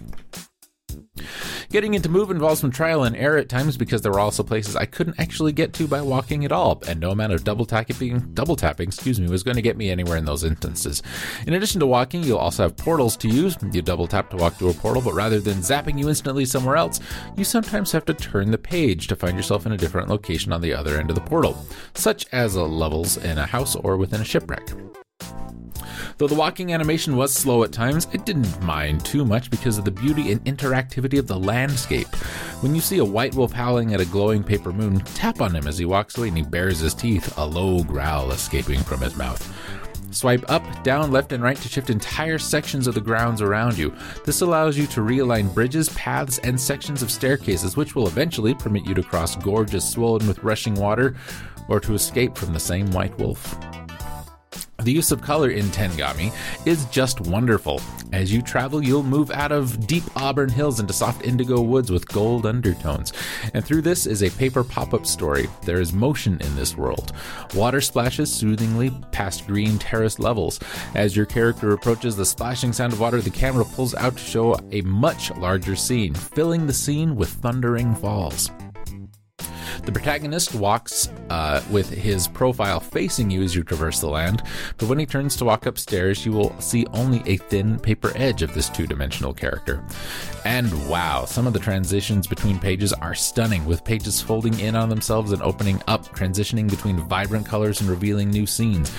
Getting 1.70 1.94
into 1.94 2.10
move 2.10 2.32
involves 2.32 2.62
some 2.62 2.72
trial 2.72 3.04
and 3.04 3.16
error 3.16 3.38
at 3.38 3.50
times 3.50 3.78
because 3.78 4.02
there 4.02 4.12
were 4.12 4.20
also 4.20 4.44
places 4.44 4.76
I 4.76 4.86
couldn't 4.86 5.20
actually 5.20 5.52
get 5.52 5.74
to 5.74 5.88
by 5.88 6.02
walking 6.02 6.46
at 6.46 6.52
all, 6.52 6.82
and 6.88 7.00
no 7.00 7.12
amount 7.12 7.34
of 7.34 7.44
double 7.44 7.66
tapping, 7.66 8.20
double 8.34 8.56
tapping, 8.56 8.90
excuse 8.90 9.20
me, 9.20 9.28
was 9.30 9.44
going 9.44 9.56
to 9.56 9.62
get 9.62 9.78
me 9.78 9.90
anywhere 9.90 10.18
in 10.18 10.26
those 10.26 10.44
instances. 10.44 11.04
In 11.46 11.54
addition 11.54 11.80
to 11.80 11.88
walking, 11.88 12.24
you'll 12.24 12.38
also 12.38 12.64
have 12.64 12.78
portals 12.78 13.18
to 13.18 13.28
use. 13.28 13.58
You 13.72 13.82
double 13.82 14.08
tap 14.08 14.30
to 14.32 14.38
walk 14.38 14.56
through 14.56 14.70
a 14.70 14.74
portal, 14.74 15.02
but 15.02 15.14
rather 15.14 15.40
than 15.40 15.58
zapping 15.58 16.00
you 16.00 16.10
instantly 16.10 16.46
somewhere 16.46 16.76
else, 16.76 17.00
you 17.36 17.44
sometimes 17.44 17.92
have 17.92 18.06
to 18.06 18.14
turn 18.14 18.52
the 18.52 18.58
page 18.58 19.08
to 19.08 19.16
find 19.16 19.36
yourself 19.36 19.66
in 19.66 19.72
a 19.72 19.78
different 19.78 20.10
location 20.10 20.52
on 20.52 20.62
the 20.62 20.74
other 20.74 21.00
end 21.00 21.10
of 21.10 21.16
the 21.16 21.22
portal, 21.22 21.66
such 21.94 22.26
as 22.32 22.56
levels 22.56 23.18
in 23.18 23.38
a 23.38 23.46
house 23.46 23.76
or 23.76 23.98
within 23.98 24.22
a 24.22 24.26
shipwreck. 24.26 24.68
Though 26.18 26.28
the 26.28 26.36
walking 26.36 26.74
animation 26.74 27.16
was 27.16 27.34
slow 27.34 27.64
at 27.64 27.72
times, 27.72 28.08
I 28.14 28.18
didn't 28.18 28.62
mind 28.62 29.06
too 29.06 29.26
much 29.26 29.50
because 29.50 29.78
of 29.78 29.86
the 29.86 29.92
beauty 29.92 30.32
and 30.32 30.44
interactivity 30.46 31.20
of 31.20 31.28
the 31.28 31.40
landscape. 31.40 32.08
When 32.62 32.76
you 32.76 32.82
see 32.82 32.98
a 32.98 33.06
white 33.06 33.36
wolf 33.36 33.52
howling 33.52 33.94
at 33.94 34.02
a 34.02 34.06
glowing 34.06 34.44
paper 34.44 34.74
moon, 34.74 35.00
tap 35.00 35.42
on 35.42 35.56
him 35.56 35.68
as 35.68 35.78
he 35.78 35.86
walks 35.86 36.18
away 36.18 36.30
and 36.30 36.38
he 36.38 36.44
bares 36.44 36.80
his 36.80 36.94
teeth, 36.94 37.38
a 37.38 37.46
low 37.46 37.84
growl 37.84 38.32
escaping 38.32 38.82
from 38.82 39.02
his 39.02 39.16
mouth. 39.16 39.54
Swipe 40.12 40.50
up, 40.50 40.64
down, 40.84 41.12
left, 41.12 41.32
and 41.32 41.44
right 41.44 41.58
to 41.58 41.68
shift 41.68 41.90
entire 41.90 42.40
sections 42.40 42.88
of 42.88 42.96
the 42.96 43.02
grounds 43.02 43.42
around 43.42 43.78
you. 43.78 43.94
This 44.26 44.42
allows 44.42 44.78
you 44.78 44.88
to 44.88 45.02
realign 45.02 45.54
bridges, 45.54 45.90
paths, 45.90 46.40
and 46.40 46.60
sections 46.60 47.04
of 47.04 47.12
staircases, 47.12 47.76
which 47.76 47.94
will 47.94 48.08
eventually 48.08 48.54
permit 48.54 48.86
you 48.86 48.94
to 48.96 49.04
cross 49.04 49.36
gorges 49.36 49.88
swollen 49.88 50.26
with 50.28 50.44
rushing 50.44 50.76
water 50.76 51.16
or 51.68 51.80
to 51.82 51.94
escape 51.94 52.38
from 52.38 52.54
the 52.54 52.60
same 52.60 52.90
white 52.92 53.18
wolf. 53.20 53.56
The 54.88 54.94
use 54.94 55.12
of 55.12 55.22
color 55.22 55.50
in 55.50 55.66
Tengami 55.66 56.34
is 56.66 56.86
just 56.86 57.20
wonderful. 57.20 57.82
As 58.14 58.32
you 58.32 58.42
travel, 58.42 58.82
you'll 58.82 59.04
move 59.04 59.30
out 59.32 59.52
of 59.52 59.86
deep 59.86 60.06
auburn 60.16 60.48
hills 60.48 60.80
into 60.80 60.94
soft 60.94 61.26
indigo 61.26 61.60
woods 61.60 61.92
with 61.92 62.08
gold 62.08 62.46
undertones. 62.46 63.12
And 63.54 63.66
through 63.66 63.82
this 63.82 64.06
is 64.06 64.24
a 64.24 64.30
paper 64.30 64.64
pop 64.64 64.94
up 64.94 65.06
story. 65.06 65.50
There 65.64 65.82
is 65.82 65.92
motion 65.92 66.40
in 66.40 66.56
this 66.56 66.78
world. 66.78 67.12
Water 67.54 67.82
splashes 67.82 68.34
soothingly 68.34 68.92
past 69.12 69.46
green 69.46 69.78
terrace 69.78 70.20
levels. 70.20 70.58
As 70.96 71.18
your 71.18 71.26
character 71.26 71.74
approaches 71.74 72.16
the 72.16 72.26
splashing 72.26 72.72
sound 72.72 72.94
of 72.94 73.02
water, 73.02 73.20
the 73.20 73.30
camera 73.30 73.66
pulls 73.66 73.94
out 73.94 74.16
to 74.16 74.24
show 74.24 74.58
a 74.72 74.80
much 74.84 75.36
larger 75.36 75.76
scene, 75.76 76.14
filling 76.14 76.66
the 76.66 76.72
scene 76.72 77.18
with 77.18 77.28
thundering 77.28 77.94
falls. 77.94 78.52
The 79.84 79.92
protagonist 79.92 80.56
walks 80.56 81.10
uh, 81.30 81.62
with 81.72 81.90
his 81.90 82.28
profile 82.28 82.80
facing 82.80 83.30
you 83.30 83.42
as 83.44 83.56
you 83.56 83.64
traverse 83.64 84.00
the 84.00 84.08
land, 84.08 84.44
but 84.78 84.90
when 84.90 85.00
he 85.00 85.06
turns 85.06 85.36
to 85.38 85.46
walk 85.46 85.66
upstairs, 85.66 86.26
you 86.26 86.32
will 86.32 86.60
see 86.60 86.86
only 86.94 87.24
a 87.26 87.38
thin 87.38 87.80
paper 87.80 88.12
edge 88.16 88.42
of 88.42 88.54
this 88.54 88.70
two 88.70 88.88
dimensional 88.88 89.34
character. 89.34 89.84
And 90.46 90.90
wow, 90.90 91.26
some 91.26 91.48
of 91.48 91.54
the 91.54 91.60
transitions 91.60 92.28
between 92.28 92.60
pages 92.60 92.94
are 92.94 93.16
stunning, 93.16 93.66
with 93.66 93.84
pages 93.84 94.22
folding 94.22 94.60
in 94.60 94.76
on 94.76 94.90
themselves 94.90 95.32
and 95.32 95.42
opening 95.42 95.82
up, 95.88 96.06
transitioning 96.16 96.70
between 96.70 96.98
vibrant 96.98 97.46
colors 97.46 97.82
and 97.82 97.90
revealing 97.90 98.30
new 98.30 98.46
scenes. 98.46 98.92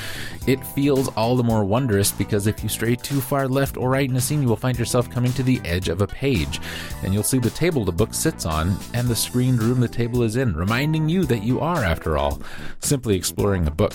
It 0.47 0.65
feels 0.67 1.09
all 1.09 1.37
the 1.37 1.43
more 1.43 1.65
wondrous 1.65 2.13
because 2.13 2.47
if 2.47 2.63
you 2.63 2.69
stray 2.69 2.97
too 2.97 3.21
far 3.21 3.49
left 3.49 3.77
or 3.77 3.91
right 3.91 4.09
in 4.09 4.17
a 4.17 4.21
scene, 4.21 4.43
you 4.43 4.49
will 4.49 4.57
find 4.57 4.79
yourself 4.79 5.11
coming 5.11 5.33
to 5.33 5.43
the 5.43 5.61
edge 5.65 5.89
of 5.89 6.01
a 6.01 6.07
page, 6.07 6.61
and 7.03 7.13
you'll 7.13 7.23
see 7.23 7.39
the 7.39 7.51
table 7.51 7.85
the 7.85 7.93
book 7.93 8.15
sits 8.15 8.47
on 8.47 8.77
and 8.95 9.09
the 9.09 9.17
screened 9.17 9.63
room 9.63 9.81
the 9.81 9.89
table 9.89 10.23
is 10.23 10.37
in 10.37 10.55
reminding 10.69 11.09
you 11.09 11.25
that 11.25 11.43
you 11.43 11.61
are, 11.61 11.83
after 11.83 12.19
all, 12.19 12.43
simply 12.81 13.17
exploring 13.17 13.67
a 13.67 13.71
book. 13.71 13.95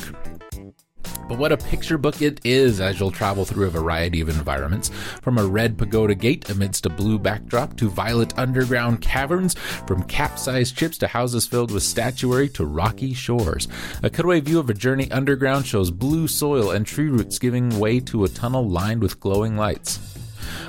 But 1.30 1.38
what 1.38 1.52
a 1.52 1.58
picture 1.58 2.00
book 2.00 2.20
it 2.20 2.42
is 2.44 2.82
as 2.82 3.00
you'll 3.00 3.12
travel 3.12 3.46
through 3.46 3.68
a 3.68 3.70
variety 3.70 4.22
of 4.22 4.28
environments, 4.28 4.90
from 5.22 5.38
a 5.38 5.46
red 5.46 5.78
pagoda 5.78 6.16
gate 6.16 6.50
amidst 6.50 6.88
a 6.88 6.90
blue 6.90 7.20
backdrop 7.20 7.78
to 7.78 7.92
violet 7.92 8.36
underground 8.40 9.02
caverns, 9.02 9.54
from 9.86 10.02
capsized 10.06 10.76
ships 10.76 10.98
to 10.98 11.08
houses 11.08 11.46
filled 11.46 11.70
with 11.70 11.84
statuary 11.84 12.50
to 12.50 12.66
rocky 12.66 13.14
shores. 13.14 13.68
A 14.02 14.10
cutaway 14.10 14.40
view 14.40 14.58
of 14.58 14.72
a 14.72 14.74
journey 14.74 15.12
underground 15.12 15.68
shows 15.68 15.92
blue 15.92 16.28
soil 16.28 16.72
and 16.72 16.88
tree 16.88 17.10
roots 17.10 17.38
giving 17.38 17.80
way 17.80 18.00
to 18.00 18.24
a 18.24 18.30
tunnel 18.30 18.68
lined 18.68 19.04
with 19.04 19.20
glowing 19.20 19.56
lights. 19.56 20.13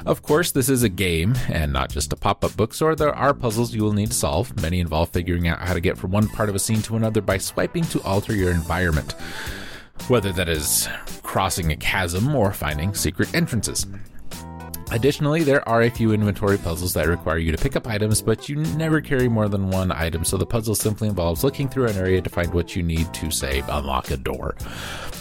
Of 0.07 0.21
course, 0.21 0.53
this 0.53 0.69
is 0.69 0.83
a 0.83 0.91
game 0.91 1.35
and 1.49 1.73
not 1.73 1.89
just 1.89 2.13
a 2.13 2.17
pop 2.17 2.45
up 2.45 2.55
book, 2.59 2.75
so 2.75 2.95
there 2.95 3.15
are 3.15 3.33
puzzles 3.33 3.75
you 3.75 3.83
will 3.83 3.95
need 3.95 4.09
to 4.09 4.15
solve. 4.15 4.61
Many 4.61 4.81
involve 4.81 5.09
figuring 5.09 5.49
out 5.49 5.61
how 5.61 5.73
to 5.73 5.81
get 5.81 5.97
from 5.97 6.11
one 6.11 6.29
part 6.29 6.51
of 6.51 6.55
a 6.55 6.59
scene 6.59 6.83
to 6.83 6.97
another 6.97 7.23
by 7.23 7.39
swiping 7.39 7.85
to 7.85 8.03
alter 8.03 8.35
your 8.35 8.51
environment, 8.51 9.13
whether 10.09 10.31
that 10.33 10.49
is 10.49 10.89
crossing 11.23 11.73
a 11.73 11.77
chasm 11.77 12.35
or 12.35 12.53
finding 12.53 12.93
secret 12.95 13.35
entrances. 13.35 13.87
Additionally, 14.91 15.43
there 15.43 15.67
are 15.69 15.83
a 15.83 15.91
few 15.91 16.13
inventory 16.13 16.59
puzzles 16.59 16.93
that 16.95 17.09
require 17.09 17.39
you 17.39 17.51
to 17.51 17.59
pick 17.59 17.75
up 17.75 17.87
items, 17.87 18.23
but 18.23 18.49
you 18.49 18.57
never 18.57 19.01
carry 19.01 19.29
more 19.29 19.49
than 19.49 19.71
one 19.71 19.91
item, 19.91 20.25
so 20.25 20.37
the 20.37 20.47
puzzle 20.47 20.75
simply 20.75 21.09
involves 21.09 21.43
looking 21.43 21.69
through 21.69 21.87
an 21.87 21.97
area 21.97 22.21
to 22.21 22.31
find 22.31 22.53
what 22.53 22.77
you 22.77 22.83
need 22.83 23.13
to, 23.15 23.31
say, 23.31 23.63
unlock 23.69 24.11
a 24.11 24.17
door. 24.17 24.55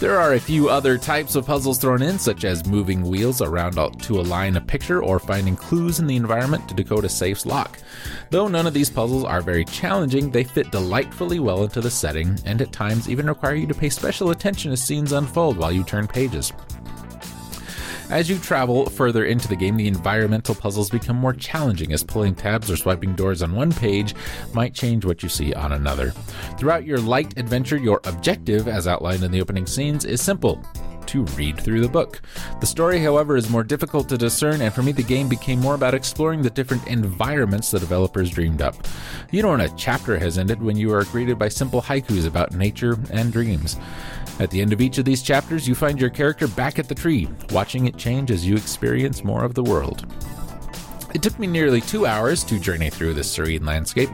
There 0.00 0.18
are 0.18 0.34
a 0.34 0.40
few 0.40 0.68
other 0.68 0.98
types 0.98 1.34
of 1.34 1.46
puzzles 1.46 1.78
thrown 1.78 2.02
in, 2.02 2.18
such 2.18 2.44
as 2.44 2.66
moving 2.66 3.02
wheels 3.02 3.40
around 3.40 3.74
to 3.74 4.20
align 4.20 4.56
a 4.56 4.60
picture 4.60 5.02
or 5.02 5.18
finding 5.18 5.56
clues 5.56 5.98
in 5.98 6.06
the 6.06 6.16
environment 6.16 6.68
to 6.68 6.74
decode 6.74 7.04
a 7.04 7.08
safe's 7.08 7.46
lock. 7.46 7.78
Though 8.30 8.48
none 8.48 8.66
of 8.66 8.74
these 8.74 8.90
puzzles 8.90 9.24
are 9.24 9.40
very 9.40 9.64
challenging, 9.64 10.30
they 10.30 10.44
fit 10.44 10.70
delightfully 10.70 11.40
well 11.40 11.64
into 11.64 11.80
the 11.80 11.90
setting, 11.90 12.38
and 12.44 12.60
at 12.60 12.72
times 12.72 13.08
even 13.08 13.26
require 13.26 13.54
you 13.54 13.66
to 13.66 13.74
pay 13.74 13.88
special 13.88 14.30
attention 14.30 14.72
as 14.72 14.82
scenes 14.82 15.12
unfold 15.12 15.56
while 15.56 15.72
you 15.72 15.84
turn 15.84 16.06
pages. 16.06 16.52
As 18.10 18.28
you 18.28 18.38
travel 18.38 18.86
further 18.86 19.24
into 19.24 19.48
the 19.48 19.56
game, 19.56 19.76
the 19.76 19.88
environmental 19.88 20.54
puzzles 20.54 20.90
become 20.90 21.16
more 21.16 21.32
challenging 21.32 21.92
as 21.92 22.04
pulling 22.04 22.34
tabs 22.34 22.70
or 22.70 22.76
swiping 22.76 23.14
doors 23.14 23.42
on 23.42 23.54
one 23.54 23.72
page 23.72 24.14
might 24.52 24.74
change 24.74 25.04
what 25.04 25.22
you 25.22 25.28
see 25.28 25.54
on 25.54 25.72
another. 25.72 26.10
Throughout 26.58 26.84
your 26.84 26.98
light 26.98 27.38
adventure, 27.38 27.78
your 27.78 28.00
objective, 28.04 28.68
as 28.68 28.86
outlined 28.86 29.24
in 29.24 29.32
the 29.32 29.40
opening 29.40 29.66
scenes, 29.66 30.04
is 30.04 30.20
simple 30.20 30.62
to 31.06 31.24
read 31.36 31.60
through 31.60 31.80
the 31.80 31.88
book. 31.88 32.20
The 32.60 32.66
story, 32.66 32.98
however, 32.98 33.36
is 33.36 33.50
more 33.50 33.62
difficult 33.62 34.08
to 34.08 34.18
discern, 34.18 34.60
and 34.60 34.72
for 34.72 34.82
me, 34.82 34.92
the 34.92 35.02
game 35.02 35.28
became 35.28 35.60
more 35.60 35.74
about 35.74 35.94
exploring 35.94 36.42
the 36.42 36.50
different 36.50 36.86
environments 36.86 37.70
the 37.70 37.78
developers 37.78 38.30
dreamed 38.30 38.62
up. 38.62 38.74
You 39.30 39.42
know 39.42 39.50
when 39.50 39.60
a 39.60 39.74
chapter 39.76 40.18
has 40.18 40.38
ended 40.38 40.62
when 40.62 40.76
you 40.76 40.92
are 40.92 41.04
greeted 41.04 41.38
by 41.38 41.48
simple 41.48 41.82
haikus 41.82 42.26
about 42.26 42.52
nature 42.52 42.98
and 43.10 43.32
dreams. 43.32 43.76
At 44.40 44.50
the 44.50 44.60
end 44.60 44.72
of 44.72 44.80
each 44.80 44.98
of 44.98 45.04
these 45.04 45.22
chapters, 45.22 45.68
you 45.68 45.74
find 45.74 46.00
your 46.00 46.10
character 46.10 46.48
back 46.48 46.78
at 46.78 46.88
the 46.88 46.94
tree, 46.94 47.28
watching 47.50 47.86
it 47.86 47.96
change 47.96 48.30
as 48.30 48.46
you 48.46 48.56
experience 48.56 49.22
more 49.22 49.44
of 49.44 49.54
the 49.54 49.62
world. 49.62 50.06
It 51.14 51.22
took 51.22 51.38
me 51.38 51.46
nearly 51.46 51.80
two 51.80 52.06
hours 52.06 52.42
to 52.44 52.58
journey 52.58 52.90
through 52.90 53.14
this 53.14 53.30
serene 53.30 53.64
landscape. 53.64 54.10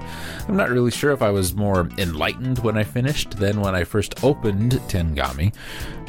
I'm 0.46 0.56
not 0.56 0.68
really 0.68 0.90
sure 0.90 1.12
if 1.12 1.22
I 1.22 1.30
was 1.30 1.54
more 1.54 1.88
enlightened 1.96 2.59
when 2.59 2.76
I 2.76 2.85
finished 2.85 3.38
than 3.38 3.62
when 3.62 3.74
I 3.74 3.85
first 3.85 4.22
opened 4.22 4.72
Tengami, 4.87 5.54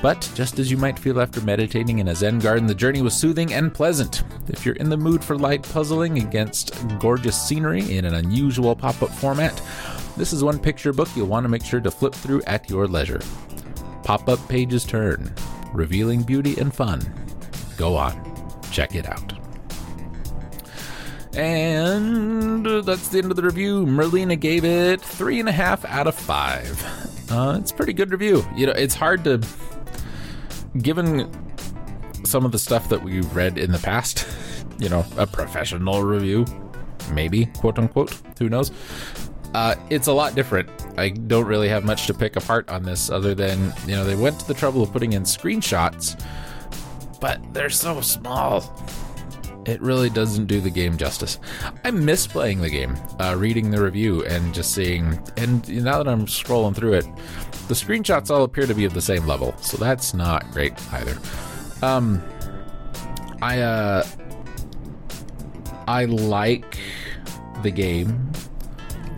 but 0.02 0.30
just 0.36 0.60
as 0.60 0.70
you 0.70 0.76
might 0.76 1.00
feel 1.00 1.22
after 1.22 1.40
meditating 1.40 2.00
in 2.00 2.10
a 2.10 2.16
Zen 2.16 2.40
garden, 2.40 2.68
the 2.68 2.76
journey 2.76 3.02
was 3.02 3.14
soothing 3.14 3.54
and 3.54 3.74
pleasant. 3.74 4.24
If 4.50 4.66
you're 4.66 4.76
in 4.76 4.90
the 4.90 4.98
mood 4.98 5.24
for 5.24 5.38
light 5.38 5.64
puzzling 5.64 6.20
against 6.20 6.74
gorgeous 7.00 7.42
scenery 7.42 7.98
in 7.98 8.04
an 8.04 8.16
unusual 8.16 8.76
pop 8.76 9.02
up 9.02 9.12
format, 9.12 9.62
this 10.18 10.34
is 10.34 10.44
one 10.44 10.60
picture 10.60 10.92
book 10.92 11.08
you'll 11.16 11.28
want 11.28 11.46
to 11.46 11.50
make 11.50 11.64
sure 11.64 11.80
to 11.80 11.90
flip 11.90 12.14
through 12.14 12.42
at 12.48 12.70
your 12.70 12.86
leisure. 12.86 13.22
Pop 14.04 14.28
up 14.28 14.40
pages 14.48 14.86
turn, 14.86 15.34
revealing 15.74 16.24
beauty 16.24 16.58
and 16.58 16.74
fun. 16.74 17.02
Go 17.78 17.96
on, 17.96 18.62
check 18.72 18.96
it 18.96 19.08
out. 19.08 19.34
And 21.36 22.66
that's 22.66 23.08
the 23.08 23.20
end 23.20 23.32
of 23.32 23.38
the 23.38 23.44
review. 23.44 23.86
Merlina 23.86 24.38
gave 24.38 24.66
it 24.66 25.02
three 25.02 25.40
and 25.40 25.48
a 25.48 25.52
half 25.52 25.86
out 25.86 26.08
of 26.08 26.16
five. 26.16 26.84
Uh, 27.32 27.58
it's 27.58 27.72
pretty 27.72 27.94
good 27.94 28.12
review. 28.12 28.46
You 28.56 28.66
know, 28.66 28.74
it's 28.74 28.96
hard 28.96 29.24
to, 29.24 29.42
given 30.80 31.32
some 32.26 32.46
of 32.46 32.52
the 32.52 32.60
stuff 32.60 32.90
that 32.90 33.02
we've 33.02 33.34
read 33.34 33.58
in 33.58 33.72
the 33.72 33.80
past, 33.80 34.28
you 34.80 34.90
know, 34.90 35.06
a 35.18 35.26
professional 35.26 36.04
review, 36.04 36.46
maybe, 37.14 37.46
quote 37.58 37.80
unquote, 37.80 38.12
who 38.38 38.50
knows? 38.50 38.72
Uh, 39.54 39.76
it's 39.90 40.08
a 40.08 40.14
lot 40.14 40.36
different. 40.36 40.70
I 40.98 41.10
don't 41.10 41.46
really 41.46 41.70
have 41.70 41.84
much 41.84 42.08
to 42.08 42.14
pick 42.14 42.36
apart 42.36 42.70
on 42.70 42.84
this 42.84 43.10
other 43.10 43.36
than, 43.36 43.74
you 43.86 43.96
know, 43.96 44.06
they 44.06 44.16
went 44.16 44.40
to 44.40 44.48
the 44.48 44.54
trouble 44.54 44.82
of 44.82 44.92
putting 44.92 45.14
in 45.14 45.24
screenshots, 45.24 46.22
but 47.20 47.42
they're 47.54 47.70
so 47.70 48.02
small 48.02 48.62
it 49.66 49.82
really 49.82 50.10
doesn't 50.10 50.48
do 50.48 50.60
the 50.60 50.70
game 50.70 50.98
justice. 50.98 51.40
I 51.84 51.92
miss 51.92 52.26
playing 52.28 52.62
the 52.62 52.70
game, 52.70 52.98
uh, 53.20 53.36
reading 53.38 53.72
the 53.72 53.82
review, 53.82 54.26
and 54.26 54.54
just 54.54 54.74
seeing. 54.74 55.20
And 55.38 55.68
now 55.84 55.98
that 55.98 56.08
I'm 56.08 56.26
scrolling 56.26 56.76
through 56.76 56.94
it, 56.94 57.06
the 57.68 57.74
screenshots 57.74 58.32
all 58.32 58.44
appear 58.44 58.66
to 58.66 58.74
be 58.74 58.86
of 58.86 58.94
the 58.94 59.02
same 59.02 59.26
level, 59.28 59.56
so 59.58 59.78
that's 59.78 60.14
not 60.14 60.50
great 60.52 60.74
either. 60.94 61.18
Um, 61.82 62.24
I 63.42 63.62
uh, 63.62 64.08
I 65.88 66.06
like 66.06 66.78
the 67.62 67.72
game. 67.72 68.32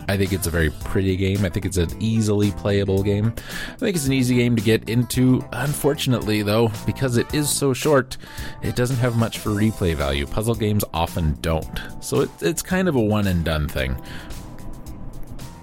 I 0.08 0.16
think 0.16 0.32
it's 0.32 0.46
a 0.46 0.50
very 0.50 0.70
pretty 0.70 1.16
game. 1.16 1.44
I 1.44 1.48
think 1.48 1.64
it's 1.66 1.76
an 1.76 1.90
easily 2.00 2.50
playable 2.52 3.02
game. 3.02 3.34
I 3.72 3.76
think 3.76 3.96
it's 3.96 4.06
an 4.06 4.12
easy 4.12 4.36
game 4.36 4.56
to 4.56 4.62
get 4.62 4.88
into. 4.88 5.42
Unfortunately, 5.52 6.42
though, 6.42 6.70
because 6.86 7.16
it 7.16 7.32
is 7.34 7.48
so 7.48 7.72
short, 7.72 8.16
it 8.62 8.76
doesn't 8.76 8.96
have 8.96 9.16
much 9.16 9.38
for 9.38 9.50
replay 9.50 9.94
value. 9.94 10.26
Puzzle 10.26 10.54
games 10.54 10.84
often 10.92 11.38
don't. 11.40 11.80
So 12.00 12.20
it, 12.20 12.30
it's 12.40 12.62
kind 12.62 12.88
of 12.88 12.96
a 12.96 13.00
one 13.00 13.26
and 13.26 13.44
done 13.44 13.68
thing. 13.68 14.00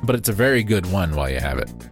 But 0.03 0.15
it's 0.15 0.29
a 0.29 0.33
very 0.33 0.63
good 0.63 0.91
one 0.91 1.15
while 1.15 1.29
you 1.29 1.39
have 1.39 1.59
it. 1.59 1.90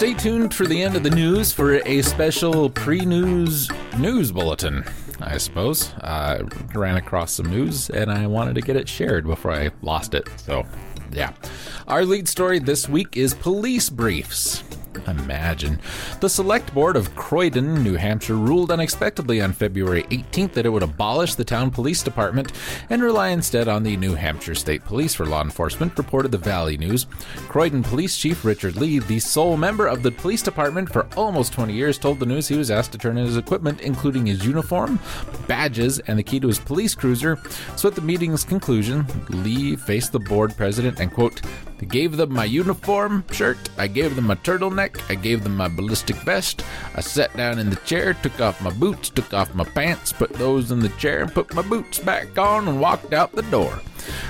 Stay 0.00 0.14
tuned 0.14 0.54
for 0.54 0.66
the 0.66 0.82
end 0.82 0.96
of 0.96 1.02
the 1.02 1.10
news 1.10 1.52
for 1.52 1.74
a 1.74 2.00
special 2.00 2.70
pre 2.70 3.04
news 3.04 3.70
news 3.98 4.32
bulletin, 4.32 4.82
I 5.20 5.36
suppose. 5.36 5.92
I 6.00 6.40
ran 6.74 6.96
across 6.96 7.34
some 7.34 7.50
news 7.50 7.90
and 7.90 8.10
I 8.10 8.26
wanted 8.26 8.54
to 8.54 8.62
get 8.62 8.76
it 8.76 8.88
shared 8.88 9.26
before 9.26 9.52
I 9.52 9.72
lost 9.82 10.14
it. 10.14 10.26
So 10.38 10.64
Yeah. 11.12 11.34
Our 11.86 12.06
lead 12.06 12.28
story 12.30 12.60
this 12.60 12.88
week 12.88 13.18
is 13.18 13.34
police 13.34 13.90
briefs. 13.90 14.64
Imagine. 15.10 15.80
The 16.20 16.28
Select 16.28 16.72
Board 16.72 16.96
of 16.96 17.14
Croydon, 17.16 17.82
New 17.82 17.94
Hampshire, 17.94 18.36
ruled 18.36 18.70
unexpectedly 18.70 19.40
on 19.40 19.52
February 19.52 20.04
18th 20.04 20.52
that 20.52 20.66
it 20.66 20.70
would 20.70 20.82
abolish 20.82 21.34
the 21.34 21.44
town 21.44 21.70
police 21.70 22.02
department 22.02 22.52
and 22.88 23.02
rely 23.02 23.28
instead 23.28 23.68
on 23.68 23.82
the 23.82 23.96
New 23.96 24.14
Hampshire 24.14 24.54
State 24.54 24.84
Police 24.84 25.14
for 25.14 25.26
law 25.26 25.42
enforcement, 25.42 25.98
reported 25.98 26.30
the 26.30 26.38
Valley 26.38 26.76
News. 26.76 27.06
Croydon 27.48 27.82
Police 27.82 28.16
Chief 28.16 28.44
Richard 28.44 28.76
Lee, 28.76 28.98
the 29.00 29.18
sole 29.18 29.56
member 29.56 29.86
of 29.86 30.02
the 30.02 30.12
police 30.12 30.42
department 30.42 30.90
for 30.90 31.06
almost 31.16 31.52
20 31.52 31.72
years, 31.72 31.98
told 31.98 32.18
the 32.20 32.26
news 32.26 32.48
he 32.48 32.56
was 32.56 32.70
asked 32.70 32.92
to 32.92 32.98
turn 32.98 33.18
in 33.18 33.26
his 33.26 33.36
equipment, 33.36 33.80
including 33.80 34.26
his 34.26 34.44
uniform, 34.44 34.98
badges, 35.46 35.98
and 36.00 36.18
the 36.18 36.22
key 36.22 36.40
to 36.40 36.48
his 36.48 36.58
police 36.58 36.94
cruiser. 36.94 37.38
So 37.76 37.88
at 37.88 37.94
the 37.94 38.00
meeting's 38.00 38.44
conclusion, 38.44 39.06
Lee 39.28 39.76
faced 39.76 40.12
the 40.12 40.20
board 40.20 40.56
president 40.56 41.00
and, 41.00 41.12
quote, 41.12 41.40
I 41.80 41.86
gave 41.86 42.18
them 42.18 42.34
my 42.34 42.44
uniform 42.44 43.24
shirt, 43.30 43.56
I 43.78 43.86
gave 43.86 44.14
them 44.14 44.26
my 44.26 44.34
turtleneck, 44.34 45.00
I 45.10 45.14
gave 45.14 45.42
them 45.42 45.56
my 45.56 45.68
ballistic 45.68 46.16
vest. 46.16 46.62
I 46.94 47.00
sat 47.00 47.34
down 47.36 47.58
in 47.58 47.70
the 47.70 47.76
chair, 47.76 48.12
took 48.12 48.38
off 48.38 48.60
my 48.60 48.70
boots, 48.70 49.08
took 49.08 49.32
off 49.32 49.54
my 49.54 49.64
pants, 49.64 50.12
put 50.12 50.30
those 50.34 50.72
in 50.72 50.80
the 50.80 50.90
chair, 50.90 51.22
and 51.22 51.32
put 51.32 51.54
my 51.54 51.62
boots 51.62 51.98
back 51.98 52.36
on, 52.36 52.68
and 52.68 52.80
walked 52.80 53.14
out 53.14 53.32
the 53.32 53.42
door. 53.42 53.80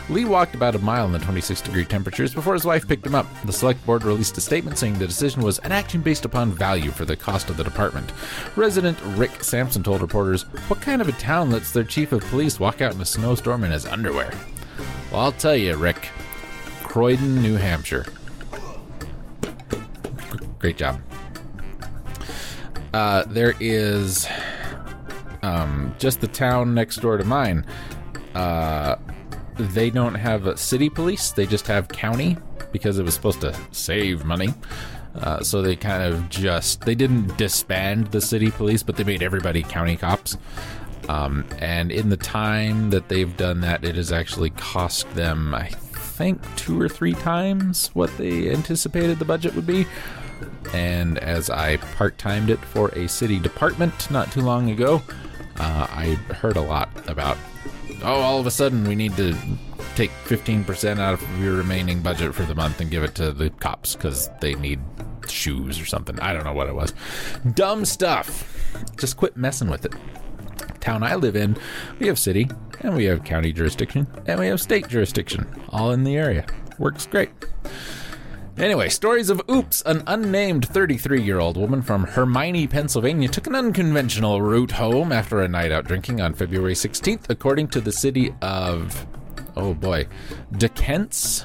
Lee 0.08 0.24
walked 0.24 0.54
about 0.54 0.76
a 0.76 0.78
mile 0.80 1.06
in 1.06 1.12
the 1.12 1.18
26 1.18 1.60
degree 1.62 1.84
temperatures 1.84 2.34
before 2.34 2.54
his 2.54 2.64
wife 2.64 2.86
picked 2.86 3.06
him 3.06 3.14
up. 3.16 3.26
The 3.44 3.52
select 3.52 3.84
board 3.84 4.04
released 4.04 4.38
a 4.38 4.40
statement 4.40 4.78
saying 4.78 4.98
the 4.98 5.06
decision 5.06 5.42
was 5.42 5.58
an 5.60 5.72
action 5.72 6.02
based 6.02 6.24
upon 6.24 6.52
value 6.52 6.90
for 6.90 7.04
the 7.04 7.16
cost 7.16 7.50
of 7.50 7.56
the 7.56 7.64
department. 7.64 8.12
Resident 8.54 8.98
Rick 9.16 9.42
Sampson 9.42 9.82
told 9.82 10.02
reporters, 10.02 10.42
What 10.68 10.80
kind 10.80 11.00
of 11.00 11.08
a 11.08 11.12
town 11.12 11.50
lets 11.50 11.72
their 11.72 11.84
chief 11.84 12.12
of 12.12 12.22
police 12.26 12.60
walk 12.60 12.80
out 12.80 12.94
in 12.94 13.00
a 13.00 13.04
snowstorm 13.04 13.64
in 13.64 13.72
his 13.72 13.86
underwear? 13.86 14.32
Well, 15.10 15.22
I'll 15.22 15.32
tell 15.32 15.56
you, 15.56 15.76
Rick. 15.76 16.10
Croydon, 16.90 17.40
New 17.40 17.54
Hampshire. 17.54 18.04
Great 20.58 20.76
job. 20.76 21.00
Uh, 22.92 23.22
there 23.28 23.54
is 23.60 24.26
um, 25.42 25.94
just 26.00 26.20
the 26.20 26.26
town 26.26 26.74
next 26.74 26.96
door 26.96 27.16
to 27.16 27.22
mine. 27.22 27.64
Uh, 28.34 28.96
they 29.56 29.88
don't 29.88 30.16
have 30.16 30.58
city 30.58 30.90
police, 30.90 31.30
they 31.30 31.46
just 31.46 31.68
have 31.68 31.86
county 31.86 32.36
because 32.72 32.98
it 32.98 33.04
was 33.04 33.14
supposed 33.14 33.40
to 33.42 33.56
save 33.70 34.24
money. 34.24 34.48
Uh, 35.14 35.40
so 35.44 35.62
they 35.62 35.76
kind 35.76 36.02
of 36.02 36.28
just 36.28 36.80
they 36.80 36.96
didn't 36.96 37.36
disband 37.36 38.08
the 38.08 38.20
city 38.20 38.50
police, 38.50 38.82
but 38.82 38.96
they 38.96 39.04
made 39.04 39.22
everybody 39.22 39.62
county 39.62 39.96
cops. 39.96 40.36
Um, 41.08 41.44
and 41.60 41.92
in 41.92 42.08
the 42.08 42.16
time 42.16 42.90
that 42.90 43.08
they've 43.08 43.36
done 43.36 43.60
that, 43.60 43.84
it 43.84 43.94
has 43.94 44.10
actually 44.10 44.50
cost 44.50 45.08
them, 45.14 45.54
I 45.54 45.70
think, 46.20 46.54
two 46.54 46.78
or 46.78 46.86
three 46.86 47.14
times 47.14 47.88
what 47.94 48.14
they 48.18 48.50
anticipated 48.50 49.18
the 49.18 49.24
budget 49.24 49.54
would 49.54 49.66
be. 49.66 49.86
And 50.74 51.16
as 51.16 51.48
I 51.48 51.78
part 51.78 52.18
timed 52.18 52.50
it 52.50 52.58
for 52.58 52.90
a 52.90 53.08
city 53.08 53.38
department 53.38 54.10
not 54.10 54.30
too 54.30 54.42
long 54.42 54.68
ago, 54.70 55.00
uh, 55.56 55.86
I 55.88 56.16
heard 56.34 56.58
a 56.58 56.60
lot 56.60 56.90
about, 57.08 57.38
oh, 58.02 58.20
all 58.20 58.38
of 58.38 58.46
a 58.46 58.50
sudden 58.50 58.86
we 58.86 58.94
need 58.94 59.16
to 59.16 59.34
take 59.94 60.10
15% 60.26 60.98
out 60.98 61.14
of 61.14 61.40
your 61.40 61.54
remaining 61.54 62.02
budget 62.02 62.34
for 62.34 62.42
the 62.42 62.54
month 62.54 62.82
and 62.82 62.90
give 62.90 63.02
it 63.02 63.14
to 63.14 63.32
the 63.32 63.48
cops 63.48 63.96
because 63.96 64.28
they 64.42 64.54
need 64.56 64.78
shoes 65.26 65.80
or 65.80 65.86
something. 65.86 66.20
I 66.20 66.34
don't 66.34 66.44
know 66.44 66.52
what 66.52 66.66
it 66.66 66.74
was. 66.74 66.92
Dumb 67.54 67.86
stuff. 67.86 68.46
Just 68.98 69.16
quit 69.16 69.38
messing 69.38 69.70
with 69.70 69.86
it. 69.86 69.94
Town 70.80 71.02
I 71.02 71.14
live 71.14 71.36
in, 71.36 71.56
we 71.98 72.06
have 72.06 72.18
city, 72.18 72.48
and 72.80 72.96
we 72.96 73.04
have 73.04 73.24
county 73.24 73.52
jurisdiction, 73.52 74.06
and 74.26 74.40
we 74.40 74.46
have 74.46 74.60
state 74.60 74.88
jurisdiction, 74.88 75.46
all 75.68 75.92
in 75.92 76.04
the 76.04 76.16
area. 76.16 76.46
Works 76.78 77.06
great. 77.06 77.30
Anyway, 78.56 78.88
stories 78.90 79.30
of 79.30 79.40
oops. 79.50 79.82
An 79.86 80.02
unnamed 80.06 80.68
33 80.68 81.22
year 81.22 81.38
old 81.38 81.56
woman 81.56 81.80
from 81.80 82.06
Herminie, 82.06 82.68
Pennsylvania 82.68 83.28
took 83.28 83.46
an 83.46 83.54
unconventional 83.54 84.42
route 84.42 84.72
home 84.72 85.12
after 85.12 85.40
a 85.40 85.48
night 85.48 85.72
out 85.72 85.86
drinking 85.86 86.20
on 86.20 86.34
February 86.34 86.74
16th, 86.74 87.30
according 87.30 87.68
to 87.68 87.80
the 87.80 87.92
city 87.92 88.34
of, 88.42 89.06
oh 89.56 89.72
boy, 89.72 90.06
DeKent's. 90.52 91.44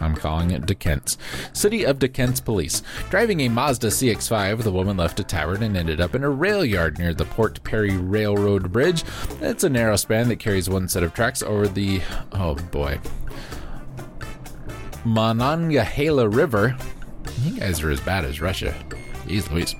I'm 0.00 0.14
calling 0.14 0.50
it 0.50 0.62
DeKent's. 0.62 1.16
City 1.52 1.84
of 1.84 1.98
DeKent's 1.98 2.40
police. 2.40 2.82
Driving 3.10 3.40
a 3.40 3.48
Mazda 3.48 3.88
CX5, 3.88 4.62
the 4.62 4.72
woman 4.72 4.96
left 4.96 5.20
a 5.20 5.24
tavern 5.24 5.62
and 5.62 5.76
ended 5.76 6.00
up 6.00 6.14
in 6.14 6.24
a 6.24 6.30
rail 6.30 6.64
yard 6.64 6.98
near 6.98 7.14
the 7.14 7.24
Port 7.24 7.62
Perry 7.64 7.96
Railroad 7.96 8.72
Bridge. 8.72 9.04
It's 9.40 9.64
a 9.64 9.70
narrow 9.70 9.96
span 9.96 10.28
that 10.28 10.38
carries 10.38 10.68
one 10.68 10.88
set 10.88 11.02
of 11.02 11.14
tracks 11.14 11.42
over 11.42 11.68
the, 11.68 12.00
oh 12.32 12.54
boy, 12.54 12.98
Monongahela 15.04 16.28
River. 16.28 16.76
You 17.42 17.58
guys 17.58 17.82
are 17.82 17.90
as 17.90 18.00
bad 18.00 18.24
as 18.24 18.40
Russia. 18.40 18.74
Jeez 19.26 19.50
Louise. 19.50 19.74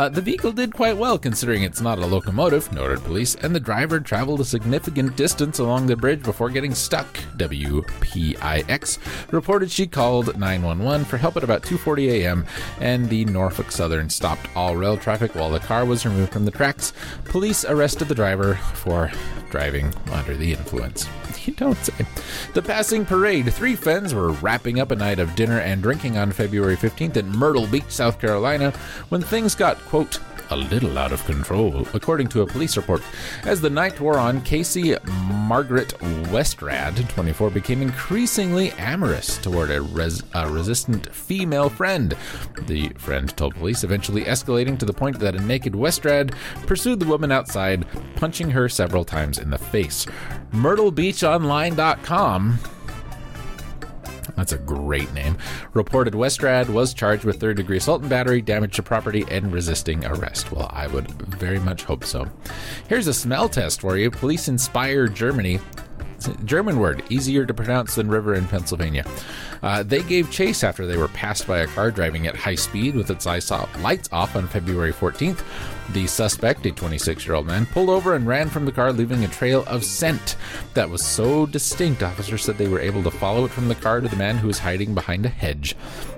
Uh, 0.00 0.08
the 0.08 0.22
vehicle 0.22 0.50
did 0.50 0.72
quite 0.72 0.96
well 0.96 1.18
considering 1.18 1.62
it's 1.62 1.82
not 1.82 1.98
a 1.98 2.06
locomotive, 2.06 2.72
noted 2.72 3.04
police, 3.04 3.34
and 3.34 3.54
the 3.54 3.60
driver 3.60 4.00
traveled 4.00 4.40
a 4.40 4.44
significant 4.46 5.14
distance 5.14 5.58
along 5.58 5.84
the 5.84 5.94
bridge 5.94 6.22
before 6.22 6.48
getting 6.48 6.74
stuck. 6.74 7.06
WPIX 7.36 8.98
reported 9.30 9.70
she 9.70 9.86
called 9.86 10.38
911 10.38 11.04
for 11.04 11.18
help 11.18 11.36
at 11.36 11.44
about 11.44 11.62
2:40 11.62 12.12
a.m. 12.12 12.46
and 12.80 13.10
the 13.10 13.26
Norfolk 13.26 13.70
Southern 13.70 14.08
stopped 14.08 14.48
all 14.56 14.74
rail 14.74 14.96
traffic 14.96 15.34
while 15.34 15.50
the 15.50 15.60
car 15.60 15.84
was 15.84 16.06
removed 16.06 16.32
from 16.32 16.46
the 16.46 16.50
tracks. 16.50 16.94
Police 17.24 17.66
arrested 17.66 18.08
the 18.08 18.14
driver 18.14 18.54
for 18.54 19.12
driving 19.50 19.92
under 20.12 20.34
the 20.34 20.54
influence. 20.54 21.06
You 21.46 21.54
don't 21.54 21.76
say. 21.78 22.06
The 22.54 22.62
passing 22.62 23.04
parade. 23.06 23.52
Three 23.52 23.74
friends 23.74 24.14
were 24.14 24.32
wrapping 24.32 24.78
up 24.78 24.90
a 24.90 24.96
night 24.96 25.18
of 25.18 25.34
dinner 25.34 25.58
and 25.58 25.82
drinking 25.82 26.18
on 26.18 26.32
February 26.32 26.76
15th 26.76 27.16
in 27.16 27.30
Myrtle 27.30 27.66
Beach, 27.66 27.88
South 27.88 28.20
Carolina, 28.20 28.72
when 29.08 29.22
things 29.22 29.54
got, 29.54 29.78
quote, 29.86 30.20
a 30.50 30.56
little 30.56 30.98
out 30.98 31.12
of 31.12 31.24
control, 31.26 31.86
according 31.94 32.26
to 32.28 32.42
a 32.42 32.46
police 32.46 32.76
report. 32.76 33.02
As 33.44 33.60
the 33.60 33.70
night 33.70 34.00
wore 34.00 34.18
on, 34.18 34.42
Casey 34.42 34.96
Margaret 35.04 35.90
Westrad, 36.30 37.08
24, 37.08 37.50
became 37.50 37.82
increasingly 37.82 38.72
amorous 38.72 39.38
toward 39.38 39.70
a, 39.70 39.80
res- 39.80 40.24
a 40.34 40.50
resistant 40.50 41.12
female 41.14 41.68
friend. 41.68 42.16
The 42.62 42.88
friend 42.98 43.34
told 43.36 43.54
police, 43.54 43.84
eventually 43.84 44.24
escalating 44.24 44.78
to 44.78 44.84
the 44.84 44.92
point 44.92 45.18
that 45.20 45.36
a 45.36 45.40
naked 45.40 45.72
Westrad 45.74 46.34
pursued 46.66 46.98
the 46.98 47.06
woman 47.06 47.30
outside, 47.30 47.86
punching 48.16 48.50
her 48.50 48.68
several 48.68 49.04
times 49.04 49.38
in 49.38 49.50
the 49.50 49.58
face. 49.58 50.06
MyrtleBeachOnline.com 51.38 52.58
that's 54.40 54.52
a 54.52 54.58
great 54.58 55.12
name. 55.12 55.36
Reported 55.74 56.14
Westrad 56.14 56.70
was 56.70 56.94
charged 56.94 57.24
with 57.24 57.38
third 57.38 57.58
degree 57.58 57.76
assault 57.76 58.00
and 58.00 58.08
battery, 58.08 58.40
damage 58.40 58.76
to 58.76 58.82
property, 58.82 59.26
and 59.30 59.52
resisting 59.52 60.04
arrest. 60.06 60.50
Well, 60.50 60.70
I 60.72 60.86
would 60.86 61.10
very 61.10 61.58
much 61.58 61.84
hope 61.84 62.04
so. 62.04 62.26
Here's 62.88 63.06
a 63.06 63.12
smell 63.12 63.50
test 63.50 63.82
for 63.82 63.98
you. 63.98 64.10
Police 64.10 64.48
in 64.48 64.56
Speyer 64.56 65.08
Germany. 65.08 65.60
German 66.44 66.78
word, 66.78 67.02
easier 67.08 67.46
to 67.46 67.54
pronounce 67.54 67.94
than 67.94 68.08
river 68.08 68.34
in 68.34 68.46
Pennsylvania. 68.46 69.04
Uh, 69.62 69.82
they 69.82 70.02
gave 70.02 70.30
chase 70.30 70.64
after 70.64 70.86
they 70.86 70.96
were 70.96 71.08
passed 71.08 71.46
by 71.46 71.58
a 71.58 71.66
car 71.66 71.90
driving 71.90 72.26
at 72.26 72.36
high 72.36 72.54
speed 72.54 72.94
with 72.94 73.10
its 73.10 73.26
lights 73.26 73.50
off 74.12 74.36
on 74.36 74.48
February 74.48 74.92
14th. 74.92 75.42
The 75.92 76.06
suspect, 76.06 76.64
a 76.66 76.70
26 76.70 77.26
year 77.26 77.34
old 77.34 77.46
man, 77.46 77.66
pulled 77.66 77.90
over 77.90 78.14
and 78.14 78.26
ran 78.26 78.48
from 78.48 78.64
the 78.64 78.72
car, 78.72 78.92
leaving 78.92 79.24
a 79.24 79.28
trail 79.28 79.64
of 79.66 79.84
scent 79.84 80.36
that 80.74 80.88
was 80.88 81.04
so 81.04 81.46
distinct, 81.46 82.02
officers 82.02 82.44
said 82.44 82.58
they 82.58 82.68
were 82.68 82.80
able 82.80 83.02
to 83.02 83.10
follow 83.10 83.44
it 83.44 83.50
from 83.50 83.68
the 83.68 83.74
car 83.74 84.00
to 84.00 84.08
the 84.08 84.16
man 84.16 84.36
who 84.38 84.46
was 84.46 84.58
hiding 84.58 84.94
behind 84.94 85.26
a 85.26 85.28
hedge. 85.28 85.76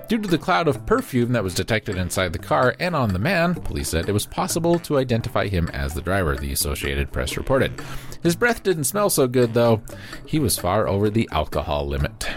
Due 0.09 0.19
to 0.19 0.27
the 0.27 0.37
cloud 0.37 0.67
of 0.67 0.85
perfume 0.85 1.31
that 1.31 1.43
was 1.43 1.55
detected 1.55 1.97
inside 1.97 2.33
the 2.33 2.39
car 2.39 2.75
and 2.79 2.95
on 2.95 3.13
the 3.13 3.19
man, 3.19 3.55
police 3.55 3.89
said 3.89 4.07
it 4.07 4.11
was 4.11 4.25
possible 4.25 4.77
to 4.79 4.97
identify 4.97 5.47
him 5.47 5.69
as 5.69 5.93
the 5.93 6.01
driver, 6.01 6.35
the 6.35 6.51
Associated 6.51 7.11
Press 7.11 7.37
reported. 7.37 7.81
His 8.21 8.35
breath 8.35 8.63
didn't 8.63 8.83
smell 8.83 9.09
so 9.09 9.27
good, 9.27 9.53
though. 9.53 9.81
He 10.25 10.39
was 10.39 10.59
far 10.59 10.87
over 10.87 11.09
the 11.09 11.29
alcohol 11.31 11.87
limit. 11.87 12.27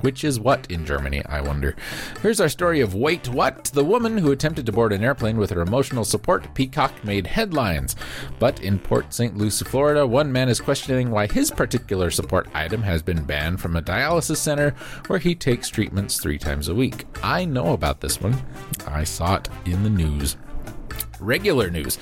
Which 0.00 0.24
is 0.24 0.40
what 0.40 0.70
in 0.70 0.86
Germany, 0.86 1.24
I 1.26 1.40
wonder. 1.40 1.76
Here's 2.22 2.40
our 2.40 2.48
story 2.48 2.80
of 2.80 2.94
Wait 2.94 3.28
What? 3.28 3.64
The 3.66 3.84
woman 3.84 4.18
who 4.18 4.32
attempted 4.32 4.66
to 4.66 4.72
board 4.72 4.92
an 4.92 5.04
airplane 5.04 5.36
with 5.36 5.50
her 5.50 5.62
emotional 5.62 6.04
support 6.04 6.54
peacock 6.54 7.04
made 7.04 7.26
headlines. 7.26 7.96
But 8.38 8.60
in 8.60 8.78
Port 8.78 9.12
St. 9.12 9.36
Lucie, 9.36 9.64
Florida, 9.64 10.06
one 10.06 10.32
man 10.32 10.48
is 10.48 10.60
questioning 10.60 11.10
why 11.10 11.26
his 11.26 11.50
particular 11.50 12.10
support 12.10 12.48
item 12.54 12.82
has 12.82 13.02
been 13.02 13.24
banned 13.24 13.60
from 13.60 13.76
a 13.76 13.82
dialysis 13.82 14.36
center 14.36 14.70
where 15.06 15.18
he 15.18 15.34
takes 15.34 15.68
treatments 15.68 16.18
three 16.18 16.38
times 16.38 16.68
a 16.68 16.74
week. 16.74 17.06
I 17.22 17.44
know 17.44 17.72
about 17.72 18.00
this 18.00 18.20
one, 18.20 18.36
I 18.86 19.04
saw 19.04 19.36
it 19.36 19.48
in 19.64 19.82
the 19.82 19.90
news 19.90 20.36
regular 21.18 21.70
news. 21.70 21.98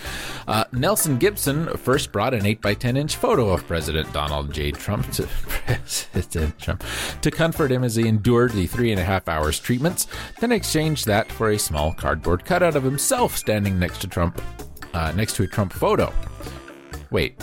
Uh, 0.47 0.65
Nelson 0.73 1.19
Gibson 1.19 1.77
first 1.77 2.13
brought 2.13 2.35
an 2.35 2.43
8x10 2.43 2.97
inch 2.97 3.17
photo 3.17 3.51
of 3.51 3.67
President 3.67 4.13
Donald 4.13 4.53
J. 4.53 4.71
Trump 4.73 5.11
to 5.13 5.23
President 5.47 6.59
Trump 6.59 6.85
to 7.21 7.31
comfort 7.31 7.71
him 7.71 7.85
as 7.85 7.97
he 7.97 8.07
endured 8.09 8.53
the 8.53 8.67
three 8.67 8.91
and 8.91 9.01
a 9.01 9.05
half 9.05 9.29
hours 9.29 9.59
treatments, 9.59 10.07
then 10.41 10.53
exchanged 10.53 11.07
that 11.07 11.31
for 11.31 11.51
a 11.51 11.59
small 11.59 11.93
cardboard 11.93 12.45
cutout 12.45 12.77
of 12.77 12.83
himself 12.83 13.37
standing 13.37 13.79
next 13.79 14.01
to 14.01 14.07
Trump, 14.07 14.41
uh, 14.95 15.13
next 15.13 15.35
to 15.37 15.43
a 15.43 15.47
Trump 15.47 15.73
photo. 15.73 16.13
Wait, 17.11 17.41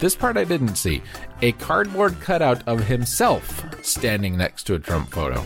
This 0.00 0.14
part 0.14 0.36
I 0.36 0.44
didn't 0.44 0.76
see. 0.76 1.02
A 1.42 1.52
cardboard 1.52 2.20
cutout 2.20 2.66
of 2.68 2.84
himself 2.86 3.64
standing 3.84 4.36
next 4.36 4.64
to 4.64 4.74
a 4.74 4.78
Trump 4.78 5.10
photo. 5.10 5.44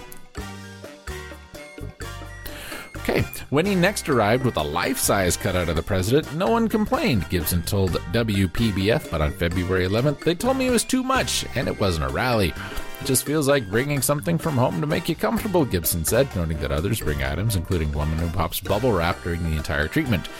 When 3.53 3.67
he 3.67 3.75
next 3.75 4.09
arrived 4.09 4.47
with 4.47 4.57
a 4.57 4.63
life 4.63 4.97
size 4.97 5.37
cutout 5.37 5.69
of 5.69 5.77
the 5.77 5.83
president, 5.83 6.35
no 6.35 6.49
one 6.49 6.71
complained, 6.71 7.29
Gibson 7.29 7.63
told 7.63 7.91
WPBF, 7.91 9.11
but 9.11 9.21
on 9.21 9.31
February 9.31 9.87
11th, 9.87 10.21
they 10.21 10.35
told 10.35 10.57
me 10.57 10.69
it 10.69 10.71
was 10.71 10.85
too 10.85 11.03
much, 11.03 11.45
and 11.55 11.69
it 11.69 11.79
wasn't 11.79 12.07
a 12.07 12.15
rally. 12.15 12.55
It 13.03 13.05
just 13.05 13.27
feels 13.27 13.49
like 13.49 13.69
bringing 13.69 14.01
something 14.01 14.39
from 14.39 14.57
home 14.57 14.81
to 14.81 14.87
make 14.87 15.07
you 15.07 15.15
comfortable, 15.15 15.67
Gibson 15.67 16.03
said, 16.03 16.35
noting 16.35 16.57
that 16.61 16.73
others 16.73 17.01
bring 17.01 17.23
items, 17.23 17.55
including 17.55 17.93
woman 17.93 18.17
who 18.17 18.31
pops 18.31 18.59
bubble 18.59 18.93
wrap 18.93 19.23
during 19.23 19.43
the 19.43 19.59
entire 19.59 19.87
treatment. 19.87 20.31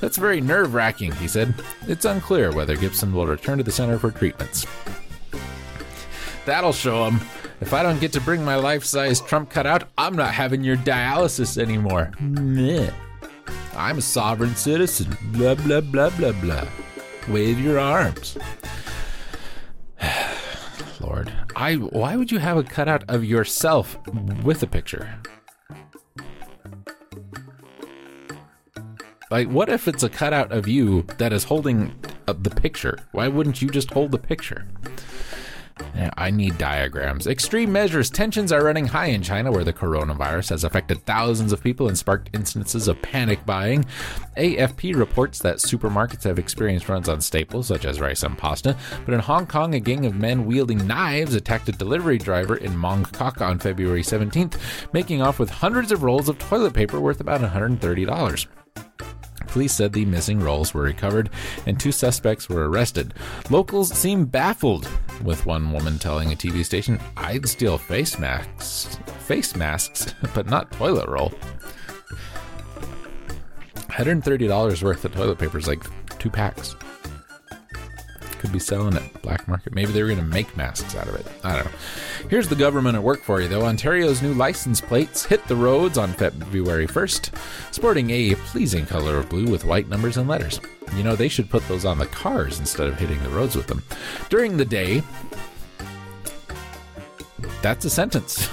That's 0.00 0.16
very 0.16 0.40
nerve 0.40 0.72
wracking, 0.72 1.10
he 1.16 1.26
said. 1.26 1.52
It's 1.88 2.04
unclear 2.04 2.52
whether 2.52 2.76
Gibson 2.76 3.12
will 3.12 3.26
return 3.26 3.58
to 3.58 3.64
the 3.64 3.72
center 3.72 3.98
for 3.98 4.12
treatments. 4.12 4.64
That'll 6.46 6.72
show 6.72 7.06
him. 7.10 7.20
If 7.60 7.74
I 7.74 7.82
don't 7.82 8.00
get 8.00 8.12
to 8.14 8.20
bring 8.20 8.42
my 8.42 8.56
life 8.56 8.84
size 8.84 9.20
Trump 9.20 9.50
cutout, 9.50 9.84
I'm 9.98 10.16
not 10.16 10.32
having 10.32 10.64
your 10.64 10.76
dialysis 10.76 11.60
anymore. 11.60 12.10
Meh. 12.18 12.90
I'm 13.76 13.98
a 13.98 14.02
sovereign 14.02 14.56
citizen. 14.56 15.16
Blah, 15.32 15.56
blah, 15.56 15.82
blah, 15.82 16.10
blah, 16.10 16.32
blah. 16.32 16.66
Wave 17.28 17.60
your 17.60 17.78
arms. 17.78 18.38
Lord, 21.00 21.32
I 21.54 21.74
why 21.74 22.16
would 22.16 22.32
you 22.32 22.38
have 22.38 22.56
a 22.56 22.62
cutout 22.62 23.04
of 23.08 23.24
yourself 23.24 23.98
with 24.42 24.62
a 24.62 24.66
picture? 24.66 25.20
Like, 29.30 29.48
what 29.48 29.68
if 29.68 29.86
it's 29.86 30.02
a 30.02 30.08
cutout 30.08 30.50
of 30.50 30.66
you 30.66 31.02
that 31.18 31.32
is 31.32 31.44
holding 31.44 31.94
the 32.26 32.50
picture? 32.50 32.98
Why 33.12 33.28
wouldn't 33.28 33.62
you 33.62 33.68
just 33.68 33.90
hold 33.92 34.12
the 34.12 34.18
picture? 34.18 34.66
I 36.16 36.30
need 36.30 36.58
diagrams. 36.58 37.26
Extreme 37.26 37.72
measures. 37.72 38.10
Tensions 38.10 38.52
are 38.52 38.64
running 38.64 38.86
high 38.86 39.06
in 39.06 39.22
China, 39.22 39.50
where 39.50 39.64
the 39.64 39.72
coronavirus 39.72 40.50
has 40.50 40.64
affected 40.64 41.04
thousands 41.04 41.52
of 41.52 41.62
people 41.62 41.88
and 41.88 41.96
sparked 41.96 42.30
instances 42.32 42.88
of 42.88 43.00
panic 43.02 43.44
buying. 43.46 43.84
AFP 44.36 44.96
reports 44.96 45.38
that 45.40 45.56
supermarkets 45.56 46.24
have 46.24 46.38
experienced 46.38 46.88
runs 46.88 47.08
on 47.08 47.20
staples 47.20 47.66
such 47.66 47.84
as 47.84 48.00
rice 48.00 48.22
and 48.22 48.36
pasta. 48.36 48.76
But 49.04 49.14
in 49.14 49.20
Hong 49.20 49.46
Kong, 49.46 49.74
a 49.74 49.80
gang 49.80 50.06
of 50.06 50.14
men 50.14 50.46
wielding 50.46 50.86
knives 50.86 51.34
attacked 51.34 51.68
a 51.68 51.72
delivery 51.72 52.18
driver 52.18 52.56
in 52.56 52.72
Mong 52.72 53.10
Kok 53.12 53.40
on 53.40 53.58
February 53.58 54.02
17th, 54.02 54.58
making 54.92 55.22
off 55.22 55.38
with 55.38 55.50
hundreds 55.50 55.92
of 55.92 56.02
rolls 56.02 56.28
of 56.28 56.38
toilet 56.38 56.74
paper 56.74 57.00
worth 57.00 57.20
about 57.20 57.40
$130. 57.40 58.46
Police 59.50 59.74
said 59.74 59.92
the 59.92 60.04
missing 60.04 60.38
rolls 60.38 60.72
were 60.72 60.82
recovered 60.82 61.28
and 61.66 61.78
two 61.78 61.90
suspects 61.90 62.48
were 62.48 62.68
arrested. 62.68 63.14
Locals 63.50 63.92
seem 63.92 64.24
baffled, 64.24 64.88
with 65.22 65.46
one 65.46 65.72
woman 65.72 65.98
telling 65.98 66.32
a 66.32 66.36
TV 66.36 66.64
station, 66.64 67.00
"I'd 67.16 67.48
steal 67.48 67.78
face 67.78 68.18
masks, 68.18 68.98
face 69.20 69.54
masks, 69.56 70.14
but 70.34 70.46
not 70.46 70.70
toilet 70.72 71.08
roll." 71.08 71.32
$130 73.88 74.82
worth 74.82 75.04
of 75.04 75.14
toilet 75.14 75.38
paper 75.38 75.58
is 75.58 75.66
like 75.66 75.84
two 76.18 76.30
packs. 76.30 76.74
Could 78.40 78.52
be 78.52 78.58
selling 78.58 78.96
it 78.96 79.20
black 79.20 79.46
market. 79.48 79.74
Maybe 79.74 79.92
they 79.92 80.02
were 80.02 80.08
going 80.08 80.18
to 80.18 80.24
make 80.24 80.56
masks 80.56 80.94
out 80.94 81.06
of 81.06 81.14
it. 81.14 81.26
I 81.44 81.56
don't 81.56 81.66
know. 81.66 81.78
Here's 82.30 82.48
the 82.48 82.56
government 82.56 82.96
at 82.96 83.02
work 83.02 83.20
for 83.20 83.38
you, 83.38 83.48
though. 83.48 83.66
Ontario's 83.66 84.22
new 84.22 84.32
license 84.32 84.80
plates 84.80 85.26
hit 85.26 85.46
the 85.46 85.54
roads 85.54 85.98
on 85.98 86.14
February 86.14 86.86
1st, 86.86 87.34
sporting 87.70 88.08
a 88.08 88.34
pleasing 88.36 88.86
color 88.86 89.18
of 89.18 89.28
blue 89.28 89.44
with 89.44 89.66
white 89.66 89.90
numbers 89.90 90.16
and 90.16 90.26
letters. 90.26 90.58
You 90.96 91.02
know, 91.02 91.16
they 91.16 91.28
should 91.28 91.50
put 91.50 91.68
those 91.68 91.84
on 91.84 91.98
the 91.98 92.06
cars 92.06 92.58
instead 92.58 92.86
of 92.86 92.98
hitting 92.98 93.22
the 93.22 93.28
roads 93.28 93.56
with 93.56 93.66
them. 93.66 93.84
During 94.30 94.56
the 94.56 94.64
day, 94.64 95.02
that's 97.60 97.84
a 97.84 97.90
sentence. 97.90 98.48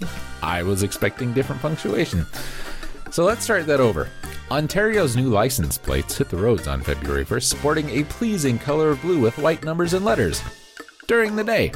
I 0.44 0.62
was 0.62 0.84
expecting 0.84 1.32
different 1.32 1.60
punctuation. 1.60 2.24
So 3.10 3.24
let's 3.24 3.42
start 3.42 3.66
that 3.66 3.80
over. 3.80 4.08
Ontario's 4.54 5.16
new 5.16 5.30
license 5.30 5.76
plates 5.76 6.16
hit 6.16 6.28
the 6.28 6.36
roads 6.36 6.68
on 6.68 6.80
February 6.80 7.24
1st, 7.24 7.42
sporting 7.42 7.90
a 7.90 8.04
pleasing 8.04 8.56
color 8.56 8.90
of 8.90 9.02
blue 9.02 9.18
with 9.18 9.36
white 9.38 9.64
numbers 9.64 9.94
and 9.94 10.04
letters. 10.04 10.44
During 11.06 11.36
the 11.36 11.44
day, 11.44 11.70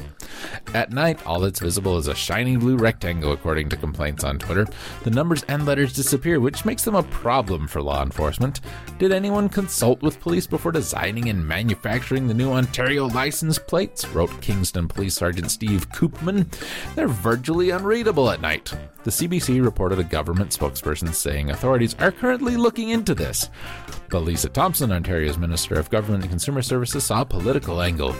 at 0.75 0.91
night, 0.91 1.25
all 1.27 1.41
that's 1.41 1.61
visible 1.61 1.99
is 1.99 2.09
a 2.09 2.14
shiny 2.14 2.57
blue 2.57 2.77
rectangle, 2.77 3.33
according 3.33 3.69
to 3.71 3.77
complaints 3.77 4.25
on 4.25 4.38
Twitter. 4.38 4.67
The 5.05 5.11
numbers 5.11 5.43
and 5.49 5.67
letters 5.67 5.93
disappear, 5.93 6.41
which 6.41 6.64
makes 6.64 6.83
them 6.83 6.95
a 6.95 7.03
problem 7.03 7.67
for 7.69 7.83
law 7.83 8.03
enforcement. 8.03 8.61
Did 8.99 9.12
anyone 9.12 9.49
consult 9.49 10.03
with 10.03 10.21
police 10.21 10.47
before 10.47 10.73
designing 10.73 11.29
and 11.29 11.47
manufacturing 11.47 12.27
the 12.27 12.35
new 12.35 12.53
Ontario 12.53 13.07
license 13.07 13.59
plates? 13.59 14.07
wrote 14.09 14.41
Kingston 14.41 14.88
Police 14.88 15.14
Sergeant 15.14 15.51
Steve 15.51 15.91
Koopman. 15.91 16.47
They're 16.95 17.09
virtually 17.09 17.71
unreadable 17.71 18.31
at 18.31 18.41
night. 18.41 18.73
The 19.05 19.11
CBC 19.11 19.62
reported 19.62 19.99
a 19.99 20.05
government 20.05 20.51
spokesperson 20.51 21.12
saying 21.14 21.51
authorities 21.51 21.95
are 21.99 22.12
currently 22.12 22.57
looking 22.57 22.91
into 22.91 23.14
this. 23.14 23.51
But 24.11 24.21
Lisa 24.21 24.49
Thompson, 24.49 24.93
Ontario's 24.93 25.38
Minister 25.38 25.75
of 25.75 25.91
Government 25.91 26.25
and 26.25 26.31
Consumer 26.31 26.62
Services, 26.62 27.05
saw 27.05 27.23
a 27.23 27.27
political 27.27 27.83
angle. 27.83 28.14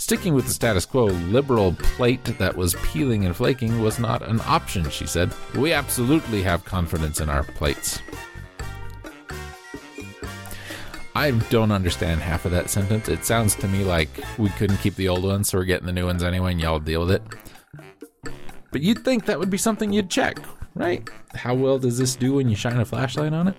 Sticking 0.00 0.32
with 0.32 0.46
the 0.46 0.52
status 0.52 0.86
quo, 0.86 1.04
liberal 1.04 1.74
plate 1.74 2.24
that 2.38 2.56
was 2.56 2.74
peeling 2.76 3.26
and 3.26 3.36
flaking 3.36 3.82
was 3.82 3.98
not 3.98 4.26
an 4.26 4.40
option, 4.46 4.88
she 4.88 5.06
said. 5.06 5.30
We 5.54 5.74
absolutely 5.74 6.42
have 6.42 6.64
confidence 6.64 7.20
in 7.20 7.28
our 7.28 7.44
plates. 7.44 8.00
I 11.14 11.32
don't 11.50 11.70
understand 11.70 12.22
half 12.22 12.46
of 12.46 12.50
that 12.52 12.70
sentence. 12.70 13.10
It 13.10 13.26
sounds 13.26 13.54
to 13.56 13.68
me 13.68 13.84
like 13.84 14.08
we 14.38 14.48
couldn't 14.48 14.78
keep 14.78 14.96
the 14.96 15.06
old 15.06 15.22
ones, 15.22 15.50
so 15.50 15.58
we're 15.58 15.64
getting 15.64 15.86
the 15.86 15.92
new 15.92 16.06
ones 16.06 16.22
anyway, 16.22 16.52
and 16.52 16.60
y'all 16.60 16.80
deal 16.80 17.00
with 17.00 17.10
it. 17.10 17.22
But 18.72 18.80
you'd 18.80 19.04
think 19.04 19.26
that 19.26 19.38
would 19.38 19.50
be 19.50 19.58
something 19.58 19.92
you'd 19.92 20.08
check, 20.08 20.38
right? 20.74 21.06
How 21.34 21.54
well 21.54 21.78
does 21.78 21.98
this 21.98 22.16
do 22.16 22.36
when 22.36 22.48
you 22.48 22.56
shine 22.56 22.80
a 22.80 22.86
flashlight 22.86 23.34
on 23.34 23.48
it? 23.48 23.56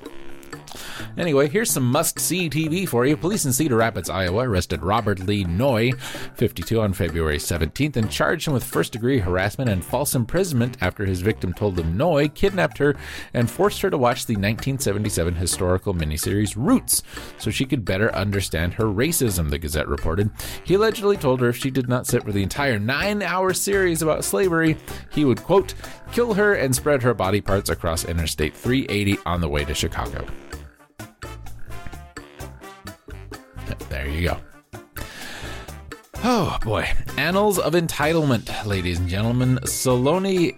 Anyway, 1.17 1.47
here's 1.47 1.71
some 1.71 1.83
must 1.83 2.19
see 2.19 2.49
TV 2.49 2.87
for 2.87 3.05
you. 3.05 3.17
Police 3.17 3.45
in 3.45 3.53
Cedar 3.53 3.77
Rapids, 3.77 4.09
Iowa 4.09 4.47
arrested 4.47 4.83
Robert 4.83 5.19
Lee 5.19 5.43
Noy, 5.43 5.91
52, 6.35 6.79
on 6.79 6.93
February 6.93 7.37
17th 7.37 7.95
and 7.95 8.09
charged 8.09 8.47
him 8.47 8.53
with 8.53 8.63
first 8.63 8.93
degree 8.93 9.19
harassment 9.19 9.69
and 9.69 9.83
false 9.83 10.15
imprisonment 10.15 10.77
after 10.81 11.05
his 11.05 11.21
victim 11.21 11.53
told 11.53 11.79
him 11.79 11.97
Noy 11.97 12.27
kidnapped 12.29 12.77
her 12.77 12.95
and 13.33 13.49
forced 13.49 13.81
her 13.81 13.89
to 13.89 13.97
watch 13.97 14.25
the 14.25 14.33
1977 14.33 15.35
historical 15.35 15.93
miniseries 15.93 16.55
Roots 16.55 17.03
so 17.37 17.51
she 17.51 17.65
could 17.65 17.85
better 17.85 18.13
understand 18.15 18.73
her 18.75 18.85
racism, 18.85 19.49
the 19.49 19.57
Gazette 19.57 19.87
reported. 19.87 20.31
He 20.63 20.75
allegedly 20.75 21.17
told 21.17 21.41
her 21.41 21.49
if 21.49 21.57
she 21.57 21.71
did 21.71 21.87
not 21.87 22.07
sit 22.07 22.23
for 22.23 22.31
the 22.31 22.43
entire 22.43 22.79
nine 22.79 23.21
hour 23.21 23.53
series 23.53 24.01
about 24.01 24.23
slavery, 24.23 24.77
he 25.11 25.25
would, 25.25 25.43
quote, 25.43 25.73
kill 26.11 26.33
her 26.33 26.53
and 26.53 26.75
spread 26.75 27.03
her 27.03 27.13
body 27.13 27.41
parts 27.41 27.69
across 27.69 28.05
Interstate 28.05 28.55
380 28.55 29.17
on 29.25 29.41
the 29.41 29.49
way 29.49 29.65
to 29.65 29.73
Chicago. 29.73 30.25
There 33.89 34.07
you 34.07 34.29
go. 34.29 34.37
Oh 36.23 36.57
boy. 36.63 36.87
Annals 37.17 37.57
of 37.59 37.73
Entitlement, 37.73 38.65
ladies 38.65 38.99
and 38.99 39.09
gentlemen. 39.09 39.59
Saloni 39.63 40.55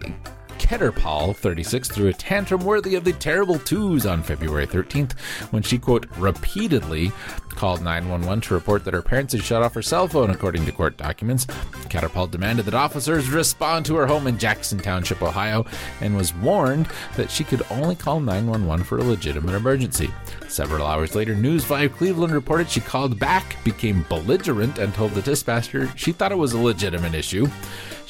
Ketterpal, 0.64 1.36
36, 1.36 1.90
threw 1.90 2.08
a 2.08 2.14
tantrum 2.14 2.64
worthy 2.64 2.96
of 2.96 3.04
the 3.04 3.12
terrible 3.12 3.60
twos 3.60 4.06
on 4.06 4.24
February 4.24 4.66
13th 4.66 5.12
when 5.52 5.62
she, 5.62 5.78
quote, 5.78 6.08
repeatedly 6.18 7.12
called 7.50 7.82
911 7.82 8.42
to 8.42 8.54
report 8.54 8.86
that 8.86 8.94
her 8.94 9.02
parents 9.02 9.34
had 9.34 9.44
shut 9.44 9.62
off 9.62 9.74
her 9.74 9.82
cell 9.82 10.08
phone, 10.08 10.30
according 10.30 10.66
to 10.66 10.72
court 10.72 10.96
documents. 10.96 11.46
Ketterpal 11.90 12.32
demanded 12.32 12.66
that 12.66 12.74
officers 12.74 13.30
respond 13.30 13.86
to 13.86 13.96
her 13.96 14.08
home 14.08 14.26
in 14.26 14.38
Jackson 14.38 14.80
Township, 14.80 15.22
Ohio, 15.22 15.66
and 16.00 16.16
was 16.16 16.34
warned 16.36 16.88
that 17.18 17.30
she 17.30 17.44
could 17.44 17.62
only 17.70 17.96
call 17.96 18.22
911 18.22 18.86
for 18.86 19.00
a 19.00 19.04
legitimate 19.04 19.56
emergency. 19.56 20.10
Several 20.48 20.88
hours 20.88 21.14
later, 21.14 21.36
News 21.36 21.66
5 21.66 21.92
Cleveland 21.98 22.34
reported 22.34 22.70
she 22.70 22.80
called 22.80 23.20
back, 23.20 23.62
became 23.66 24.06
belligerent, 24.08 24.80
and 24.80 24.94
told 24.94 25.12
the 25.12 25.22
dispatcher 25.22 25.92
she 25.98 26.14
thought 26.14 26.32
it 26.32 26.38
was 26.38 26.54
a 26.54 26.60
legitimate 26.60 27.14
issue. 27.14 27.48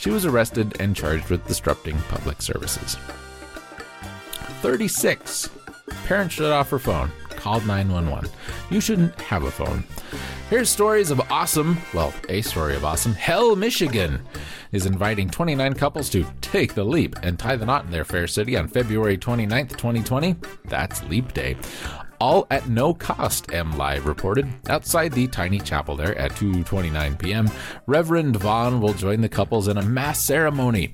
She 0.04 0.10
was 0.10 0.26
arrested 0.26 0.76
and 0.82 0.94
charged 0.94 1.30
with 1.30 1.48
disrupting 1.48 1.98
public 2.10 2.42
services. 2.42 2.98
36. 4.62 5.50
Parent 6.06 6.30
shut 6.30 6.52
off 6.52 6.70
her 6.72 6.78
phone, 6.78 7.10
called 7.30 7.66
911. 7.66 8.30
You 8.70 8.82
shouldn't 8.82 9.18
have 9.22 9.44
a 9.44 9.52
phone. 9.52 9.86
Here's 10.50 10.70
stories 10.70 11.10
of 11.10 11.22
awesome, 11.32 11.78
well, 11.94 12.14
a 12.28 12.42
story 12.42 12.76
of 12.76 12.84
awesome. 12.84 13.14
Hell, 13.14 13.56
Michigan 13.56 14.22
is 14.74 14.86
inviting 14.86 15.30
29 15.30 15.74
couples 15.76 16.10
to 16.10 16.26
take 16.42 16.74
the 16.74 16.84
leap 16.84 17.16
and 17.24 17.40
tie 17.40 17.56
the 17.56 17.66
knot 17.66 17.86
in 17.86 17.92
their 17.92 18.04
fair 18.04 18.28
city 18.28 18.58
on 18.58 18.68
February 18.68 19.18
29th, 19.18 19.70
2020. 19.70 20.36
That's 20.66 21.02
Leap 21.06 21.34
Day. 21.34 21.56
All 22.20 22.48
at 22.52 22.70
no 22.70 22.94
cost, 22.94 23.54
M 23.54 23.78
Live 23.78 24.06
reported. 24.06 24.48
Outside 24.70 25.12
the 25.12 25.28
tiny 25.28 25.60
chapel 25.60 25.96
there 25.96 26.18
at 26.18 26.32
2:29 26.34 27.20
p.m., 27.20 27.50
Reverend 27.86 28.36
Vaughn 28.38 28.82
will 28.82 28.94
join 28.94 29.22
the 29.22 29.30
couples 29.30 29.68
in 29.68 29.78
a 29.78 29.82
mass 29.82 30.20
ceremony. 30.20 30.94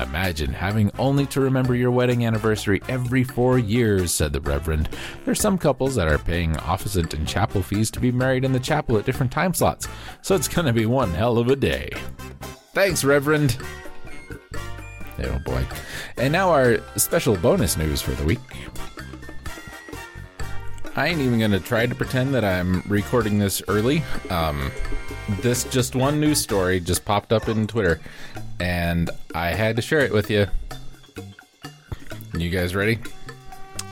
Imagine 0.00 0.52
having 0.52 0.90
only 0.98 1.26
to 1.26 1.40
remember 1.40 1.74
your 1.74 1.90
wedding 1.90 2.24
anniversary 2.24 2.80
every 2.88 3.24
4 3.24 3.58
years, 3.58 4.12
said 4.12 4.32
the 4.32 4.40
Reverend. 4.40 4.88
There's 5.24 5.40
some 5.40 5.58
couples 5.58 5.94
that 5.96 6.08
are 6.08 6.18
paying 6.18 6.56
officent 6.58 7.14
and 7.14 7.26
chapel 7.26 7.62
fees 7.62 7.90
to 7.92 8.00
be 8.00 8.12
married 8.12 8.44
in 8.44 8.52
the 8.52 8.60
chapel 8.60 8.96
at 8.98 9.04
different 9.04 9.32
time 9.32 9.54
slots. 9.54 9.88
So 10.22 10.34
it's 10.34 10.48
going 10.48 10.66
to 10.66 10.72
be 10.72 10.86
one 10.86 11.10
hell 11.10 11.38
of 11.38 11.48
a 11.48 11.56
day. 11.56 11.90
Thanks, 12.72 13.04
Reverend. 13.04 13.56
Oh 15.20 15.38
boy. 15.44 15.66
And 16.16 16.32
now 16.32 16.50
our 16.50 16.78
special 16.96 17.36
bonus 17.36 17.76
news 17.76 18.00
for 18.00 18.12
the 18.12 18.24
week. 18.24 18.38
I 20.98 21.06
ain't 21.06 21.20
even 21.20 21.38
gonna 21.38 21.60
try 21.60 21.86
to 21.86 21.94
pretend 21.94 22.34
that 22.34 22.44
I'm 22.44 22.82
recording 22.88 23.38
this 23.38 23.62
early. 23.68 24.02
Um, 24.30 24.72
this 25.42 25.62
just 25.62 25.94
one 25.94 26.18
news 26.18 26.40
story 26.40 26.80
just 26.80 27.04
popped 27.04 27.32
up 27.32 27.48
in 27.48 27.68
Twitter, 27.68 28.00
and 28.58 29.08
I 29.32 29.50
had 29.50 29.76
to 29.76 29.82
share 29.82 30.00
it 30.00 30.12
with 30.12 30.28
you. 30.28 30.48
You 32.36 32.50
guys 32.50 32.74
ready? 32.74 32.98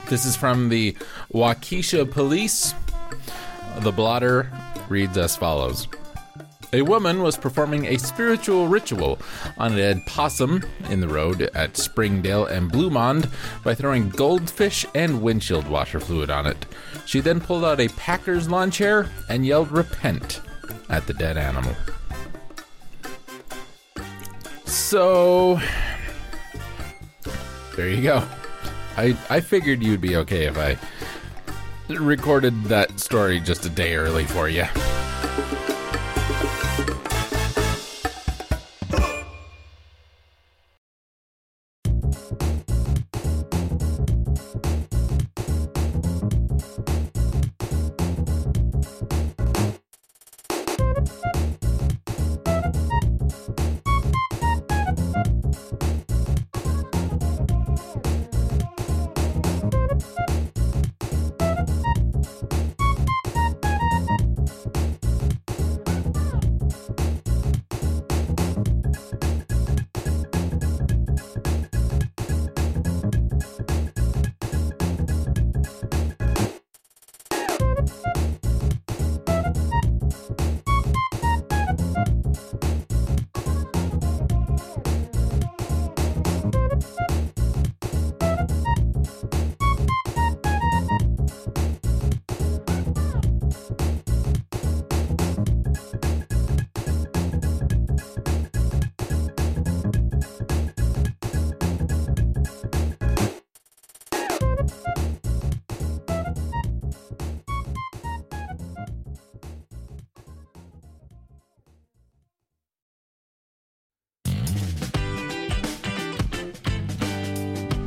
This 0.08 0.26
is 0.26 0.34
from 0.34 0.68
the 0.68 0.96
Waukesha 1.32 2.10
Police. 2.10 2.74
The 3.78 3.92
blotter 3.92 4.50
reads 4.88 5.16
as 5.16 5.36
follows. 5.36 5.86
A 6.72 6.82
woman 6.82 7.22
was 7.22 7.36
performing 7.36 7.86
a 7.86 7.98
spiritual 7.98 8.66
ritual 8.68 9.18
on 9.56 9.72
a 9.72 9.76
dead 9.76 10.04
possum 10.06 10.64
in 10.90 11.00
the 11.00 11.08
road 11.08 11.42
at 11.54 11.76
Springdale 11.76 12.46
and 12.46 12.70
Bluemound 12.70 13.30
by 13.62 13.74
throwing 13.74 14.08
goldfish 14.08 14.84
and 14.94 15.22
windshield 15.22 15.68
washer 15.68 16.00
fluid 16.00 16.28
on 16.28 16.46
it. 16.46 16.66
She 17.06 17.20
then 17.20 17.40
pulled 17.40 17.64
out 17.64 17.80
a 17.80 17.88
Packers 17.88 18.48
lawn 18.48 18.70
chair 18.70 19.08
and 19.28 19.46
yelled 19.46 19.70
repent 19.70 20.40
at 20.88 21.06
the 21.06 21.14
dead 21.14 21.36
animal. 21.36 21.74
So 24.64 25.60
there 27.76 27.88
you 27.88 28.02
go. 28.02 28.26
I 28.96 29.16
I 29.30 29.40
figured 29.40 29.82
you'd 29.82 30.00
be 30.00 30.16
okay 30.16 30.46
if 30.46 30.58
I 30.58 30.76
recorded 31.88 32.64
that 32.64 32.98
story 32.98 33.38
just 33.40 33.64
a 33.64 33.68
day 33.68 33.94
early 33.94 34.24
for 34.24 34.48
you. 34.48 34.64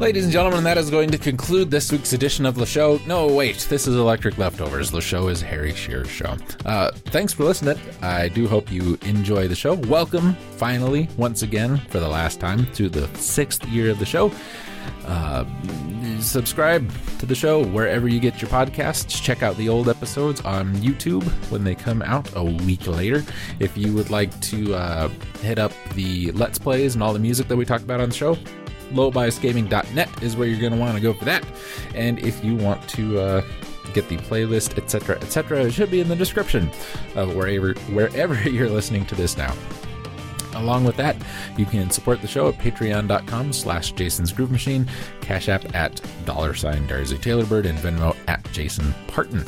Ladies 0.10 0.24
and 0.24 0.34
gentlemen, 0.34 0.64
that 0.64 0.80
is 0.80 0.89
going 0.89 1.12
to 1.12 1.20
conclude 1.20 1.70
this 1.70 1.91
week's 1.91 2.14
edition 2.14 2.47
of 2.47 2.55
the 2.55 2.66
show. 2.66 2.99
No, 3.05 3.28
wait, 3.28 3.68
this 3.70 3.86
is 3.86 3.95
Electric 3.95 4.39
Leftovers. 4.39 4.89
The 4.89 5.01
show 5.01 5.28
is 5.28 5.39
Harry 5.39 5.76
Shearer's 5.76 6.10
show. 6.10 6.36
Uh, 6.66 6.89
thanks 6.89 7.32
for 7.32 7.43
listening. 7.43 7.78
I 8.01 8.28
do 8.28 8.47
hope 8.47 8.72
you 8.72 8.97
enjoy 9.03 9.47
the 9.47 9.53
show. 9.53 9.76
Welcome, 9.76 10.34
finally, 10.57 11.07
once 11.16 11.43
again, 11.43 11.78
for 11.78 11.99
the 11.99 12.07
last 12.07 12.39
time, 12.39 12.66
to 12.74 12.89
the 12.89 13.07
sixth 13.20 13.64
year 13.68 13.91
of 13.91 13.99
the 13.99 14.05
show. 14.07 14.32
Uh, 15.05 15.45
subscribe 16.20 16.91
to 17.20 17.28
the 17.28 17.36
show 17.36 17.64
wherever 17.68 18.07
you 18.07 18.20
get 18.20 18.41
your 18.41 18.49
podcasts. 18.49 19.22
Check 19.22 19.43
out 19.43 19.55
the 19.57 19.70
old 19.70 19.89
episodes 19.89 20.41
on 20.41 20.74
YouTube 20.78 21.24
when 21.51 21.64
they 21.64 21.76
come 21.76 22.01
out 22.01 22.28
a 22.36 22.43
week 22.43 22.88
later. 22.88 23.24
If 23.60 23.78
you 23.78 23.93
would 23.93 24.10
like 24.10 24.38
to 24.41 24.74
uh, 24.74 25.10
hit 25.43 25.60
up 25.60 25.72
the 25.93 26.32
Let's 26.32 26.57
Plays 26.57 26.95
and 26.95 27.03
all 27.03 27.14
the 27.14 27.20
music 27.20 27.47
that 27.47 27.57
we 27.57 27.64
talked 27.64 27.84
about 27.84 28.01
on 28.01 28.10
the 28.10 28.16
show, 28.16 28.36
lowbiasgaming.net 28.90 30.24
is 30.24 30.36
where 30.36 30.48
you're 30.48 30.60
going 30.60 30.74
to 30.74 30.80
want 30.80 30.96
to 30.96 31.02
go 31.02 31.14
for 31.14 31.26
that. 31.26 31.46
And 31.96 32.20
if 32.20 32.44
you 32.44 32.56
want 32.56 32.88
to 32.90 33.20
uh, 33.20 33.42
get 33.94 34.08
the 34.10 34.18
playlist, 34.18 34.78
etc., 34.78 35.18
etc., 35.18 35.66
it 35.66 35.72
should 35.72 35.92
be 35.92 36.00
in 36.00 36.08
the 36.08 36.16
description 36.16 36.70
of 37.16 37.36
wherever 37.36 37.74
wherever 37.92 38.36
you're 38.50 38.70
listening 38.70 39.06
to 39.08 39.16
this 39.16 39.38
now. 39.38 39.56
Along 40.56 40.84
with 40.84 40.98
that, 40.98 41.16
you 41.58 41.66
can 41.66 41.90
support 41.92 42.22
the 42.22 42.28
show 42.28 42.48
at 42.50 42.56
patreon.com 42.56 43.54
slash 43.54 43.92
Jason's 43.92 44.32
Groove 44.32 44.52
Machine, 44.52 44.90
Cash 45.22 45.48
App 45.48 45.76
at 45.76 46.02
dollar 46.26 46.54
sign 46.54 46.88
Darcy 46.88 47.18
Taylorbird, 47.18 47.66
and 47.66 47.78
Venmo 47.78 48.16
at 48.28 48.44
Jason 48.52 48.94
Parton. 49.08 49.46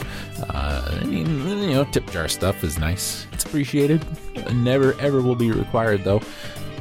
Uh, 0.50 1.02
you 1.04 1.24
know, 1.24 1.84
tip 1.86 2.10
jar 2.12 2.28
stuff 2.28 2.64
is 2.64 2.78
nice. 2.78 3.28
It's 3.34 3.46
appreciated. 3.46 4.06
Never, 4.54 4.94
ever 5.00 5.22
will 5.22 5.36
be 5.36 5.52
required, 5.52 6.04
though. 6.04 6.22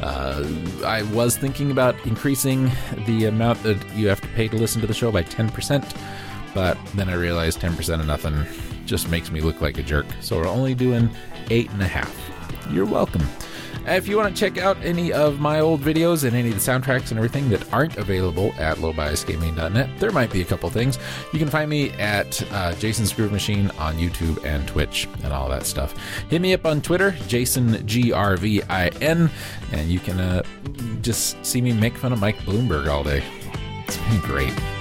Uh, 0.03 0.47
I 0.85 1.03
was 1.13 1.37
thinking 1.37 1.71
about 1.71 1.95
increasing 2.07 2.71
the 3.07 3.27
amount 3.27 3.63
that 3.65 3.79
you 3.95 4.09
have 4.09 4.21
to 4.21 4.29
pay 4.29 4.49
to 4.49 4.57
listen 4.57 4.81
to 4.81 4.87
the 4.87 4.95
show 4.95 5.13
by 5.13 5.23
10%, 5.23 5.97
but 6.55 6.79
then 6.95 7.09
I 7.09 7.15
realized 7.15 7.61
10% 7.61 8.01
of 8.01 8.07
nothing 8.07 8.35
just 8.87 9.11
makes 9.11 9.31
me 9.31 9.41
look 9.41 9.61
like 9.61 9.79
a 9.79 9.83
jerk. 9.83 10.07
So 10.21 10.37
we're 10.37 10.49
only 10.49 10.75
doing 10.75 11.11
8.5. 11.47 12.73
You're 12.73 12.87
welcome. 12.87 13.27
If 13.87 14.07
you 14.09 14.17
want 14.17 14.35
to 14.35 14.39
check 14.39 14.59
out 14.59 14.77
any 14.85 15.13
of 15.13 15.41
my 15.41 15.61
old 15.61 15.81
videos 15.81 16.25
and 16.25 16.37
any 16.37 16.51
of 16.51 16.55
the 16.55 16.61
soundtracks 16.61 17.11
and 17.11 17.19
everything 17.19 17.49
that 17.51 17.73
aren't 17.73 17.97
available 17.97 18.53
at 18.59 18.77
lowbiasgaming.net, 18.77 19.99
there 19.99 20.13
might 20.13 20.31
be 20.31 20.43
a 20.43 20.45
couple 20.45 20.71
things. 20.71 20.99
You 21.33 21.39
can 21.39 21.49
find 21.49 21.69
me 21.69 21.91
at 21.93 22.43
uh, 22.53 22.75
Jason's 22.75 23.13
Groove 23.13 23.33
Machine 23.33 23.71
on 23.79 23.97
YouTube 23.97 24.45
and 24.45 24.67
Twitch 24.69 25.09
and 25.25 25.33
all 25.33 25.49
that 25.49 25.67
stuff. 25.67 25.95
Hit 26.29 26.41
me 26.41 26.53
up 26.53 26.67
on 26.67 26.81
Twitter, 26.83 27.13
Jason 27.27 27.87
G 27.87 28.13
R 28.13 28.37
V 28.37 28.63
I 28.65 28.89
N, 29.01 29.31
and 29.73 29.91
you 29.91 29.99
can 29.99 30.21
uh, 30.21 30.43
just 31.01 31.45
see 31.45 31.61
me 31.61 31.73
make 31.73 31.97
fun 31.97 32.13
of 32.13 32.21
Mike 32.21 32.39
Bloomberg 32.39 32.89
all 32.89 33.03
day. 33.03 33.25
It's 33.87 33.97
been 33.97 34.21
great. 34.21 34.80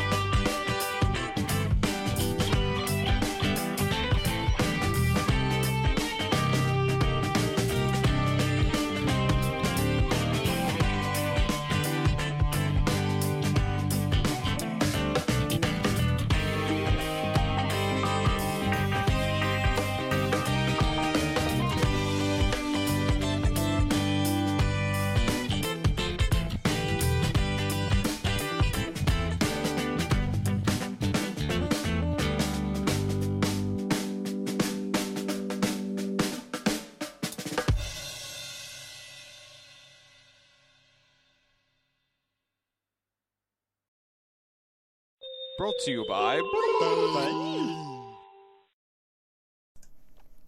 to 45.90 45.96
you 45.96 46.06
by. 46.08 46.42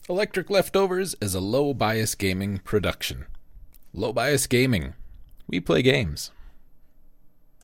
Electric 0.09 0.49
Leftovers 0.49 1.15
is 1.21 1.33
a 1.35 1.39
low 1.39 1.73
bias 1.73 2.15
gaming 2.15 2.59
production. 2.59 3.25
Low 3.93 4.13
bias 4.13 4.47
gaming. 4.47 4.93
We 5.47 5.59
play 5.59 5.81
games. 5.81 6.31